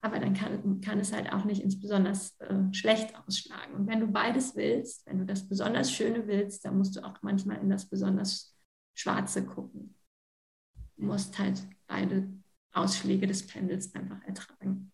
aber 0.00 0.18
dann 0.18 0.34
kann, 0.34 0.80
kann 0.80 0.98
es 0.98 1.12
halt 1.12 1.32
auch 1.32 1.44
nicht 1.44 1.62
ins 1.62 1.80
besonders 1.80 2.38
äh, 2.40 2.72
schlecht 2.72 3.14
ausschlagen. 3.16 3.74
Und 3.74 3.86
wenn 3.86 4.00
du 4.00 4.08
beides 4.08 4.56
willst, 4.56 5.06
wenn 5.06 5.18
du 5.18 5.24
das 5.24 5.48
besonders 5.48 5.92
Schöne 5.92 6.26
willst, 6.26 6.64
dann 6.64 6.76
musst 6.76 6.96
du 6.96 7.04
auch 7.04 7.22
manchmal 7.22 7.58
in 7.58 7.70
das 7.70 7.86
besonders 7.88 8.56
Schwarze 8.94 9.46
gucken. 9.46 9.94
Du 10.96 11.04
musst 11.04 11.38
halt 11.38 11.62
beide 11.86 12.28
Ausschläge 12.72 13.26
des 13.26 13.46
Pendels 13.46 13.94
einfach 13.94 14.22
ertragen. 14.22 14.91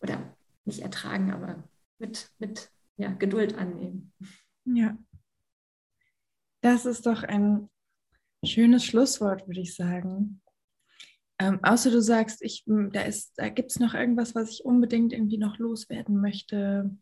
Oder 0.00 0.36
nicht 0.64 0.80
ertragen, 0.80 1.30
aber 1.32 1.62
mit, 1.98 2.30
mit 2.38 2.70
ja, 2.96 3.12
Geduld 3.12 3.56
annehmen. 3.56 4.12
Ja. 4.64 4.96
Das 6.62 6.86
ist 6.86 7.06
doch 7.06 7.22
ein 7.22 7.68
schönes 8.44 8.84
Schlusswort, 8.84 9.46
würde 9.46 9.60
ich 9.60 9.74
sagen. 9.74 10.42
Ähm, 11.38 11.58
außer 11.62 11.90
du 11.90 12.02
sagst, 12.02 12.42
ich, 12.42 12.64
da, 12.66 13.04
da 13.36 13.48
gibt 13.48 13.70
es 13.70 13.80
noch 13.80 13.94
irgendwas, 13.94 14.34
was 14.34 14.50
ich 14.50 14.64
unbedingt 14.64 15.12
irgendwie 15.12 15.38
noch 15.38 15.58
loswerden 15.58 16.20
möchte, 16.20 16.94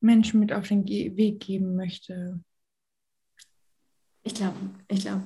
Menschen 0.00 0.40
mit 0.40 0.52
auf 0.52 0.66
den 0.66 0.84
Ge 0.84 1.16
Weg 1.16 1.40
geben 1.40 1.76
möchte. 1.76 2.42
Ich 4.22 4.34
glaube, 4.34 4.56
ich 4.88 5.00
glaube, 5.00 5.22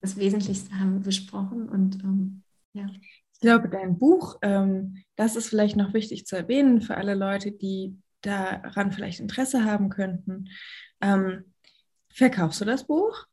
das 0.00 0.16
Wesentlichste 0.16 0.78
haben 0.78 0.94
wir 0.94 1.00
besprochen 1.00 1.68
und 1.68 2.02
ähm, 2.04 2.42
ja. 2.74 2.86
Ich 3.44 3.50
glaube, 3.50 3.68
dein 3.68 3.98
Buch, 3.98 4.38
ähm, 4.40 5.04
das 5.16 5.36
ist 5.36 5.48
vielleicht 5.48 5.76
noch 5.76 5.92
wichtig 5.92 6.24
zu 6.24 6.34
erwähnen 6.34 6.80
für 6.80 6.96
alle 6.96 7.14
Leute, 7.14 7.52
die 7.52 7.94
daran 8.22 8.90
vielleicht 8.90 9.20
Interesse 9.20 9.66
haben 9.66 9.90
könnten. 9.90 10.48
Ähm, 11.02 11.52
verkaufst 12.08 12.62
du 12.62 12.64
das 12.64 12.86
Buch? 12.86 13.26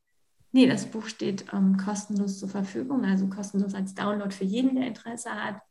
Nee, 0.50 0.66
das 0.66 0.84
Buch 0.84 1.06
steht 1.06 1.46
ähm, 1.54 1.78
kostenlos 1.78 2.40
zur 2.40 2.50
Verfügung, 2.50 3.06
also 3.06 3.26
kostenlos 3.28 3.72
als 3.74 3.94
Download 3.94 4.30
für 4.34 4.44
jeden, 4.44 4.76
der 4.76 4.86
Interesse 4.86 5.30
hat. 5.30 5.62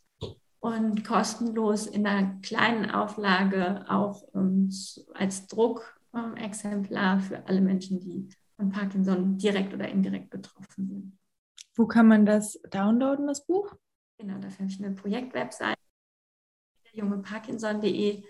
Und 0.59 1.05
kostenlos 1.05 1.85
in 1.85 2.07
einer 2.07 2.39
kleinen 2.41 2.89
Auflage 2.89 3.85
auch 3.89 4.23
ähm, 4.33 4.71
als 5.13 5.45
Druckexemplar 5.45 7.13
ähm, 7.13 7.21
für 7.21 7.45
alle 7.45 7.61
Menschen, 7.61 7.99
die 7.99 8.27
von 8.55 8.71
Parkinson 8.71 9.37
direkt 9.37 9.71
oder 9.75 9.87
indirekt 9.87 10.31
betroffen 10.31 10.87
sind. 10.87 11.19
Wo 11.75 11.85
kann 11.85 12.07
man 12.07 12.25
das 12.25 12.59
downloaden, 12.71 13.27
das 13.27 13.45
Buch? 13.45 13.75
Genau, 14.21 14.37
dafür 14.37 14.65
habe 14.65 14.71
ich 14.71 14.83
eine 14.83 14.93
Projektwebsite, 14.93 15.73
jungeparkinson.de, 16.93 18.23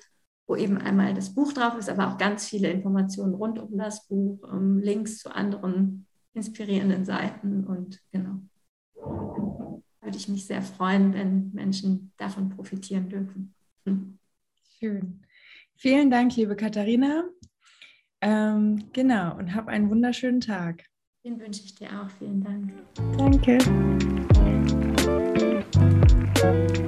wo 0.48 0.56
eben 0.56 0.78
einmal 0.78 1.14
das 1.14 1.36
Buch 1.36 1.52
drauf 1.52 1.78
ist, 1.78 1.90
aber 1.90 2.08
auch 2.08 2.18
ganz 2.18 2.48
viele 2.48 2.70
Informationen 2.72 3.36
rund 3.36 3.60
um 3.60 3.78
das 3.78 4.08
Buch, 4.08 4.40
ähm, 4.54 4.80
Links 4.80 5.18
zu 5.18 5.36
anderen 5.36 6.08
inspirierenden 6.34 7.04
Seiten 7.04 7.66
und 7.66 8.00
genau. 8.10 8.40
Würde 10.02 10.18
ich 10.18 10.30
mich 10.30 10.46
sehr 10.46 10.62
freuen, 10.62 11.14
wenn 11.14 11.52
Menschen 11.52 12.14
davon 12.16 12.50
profitieren 12.50 13.10
dürfen. 13.10 13.54
Hm. 13.86 14.18
Schön. 14.80 15.26
Vielen 15.76 16.10
Dank, 16.10 16.38
liebe 16.38 16.56
Katharina. 16.56 17.26
Ähm, 18.22 18.90
genau, 18.94 19.38
und 19.38 19.54
hab 19.54 19.68
einen 19.68 19.90
wunderschönen 19.90 20.40
Tag. 20.40 20.86
Den 21.26 21.38
wünsche 21.38 21.64
ich 21.66 21.76
dir 21.76 21.90
auch. 21.90 22.10
Vielen 22.12 22.42
Dank. 22.42 22.72
Danke. 23.18 23.58
Thank 26.42 26.78
you. 26.78 26.81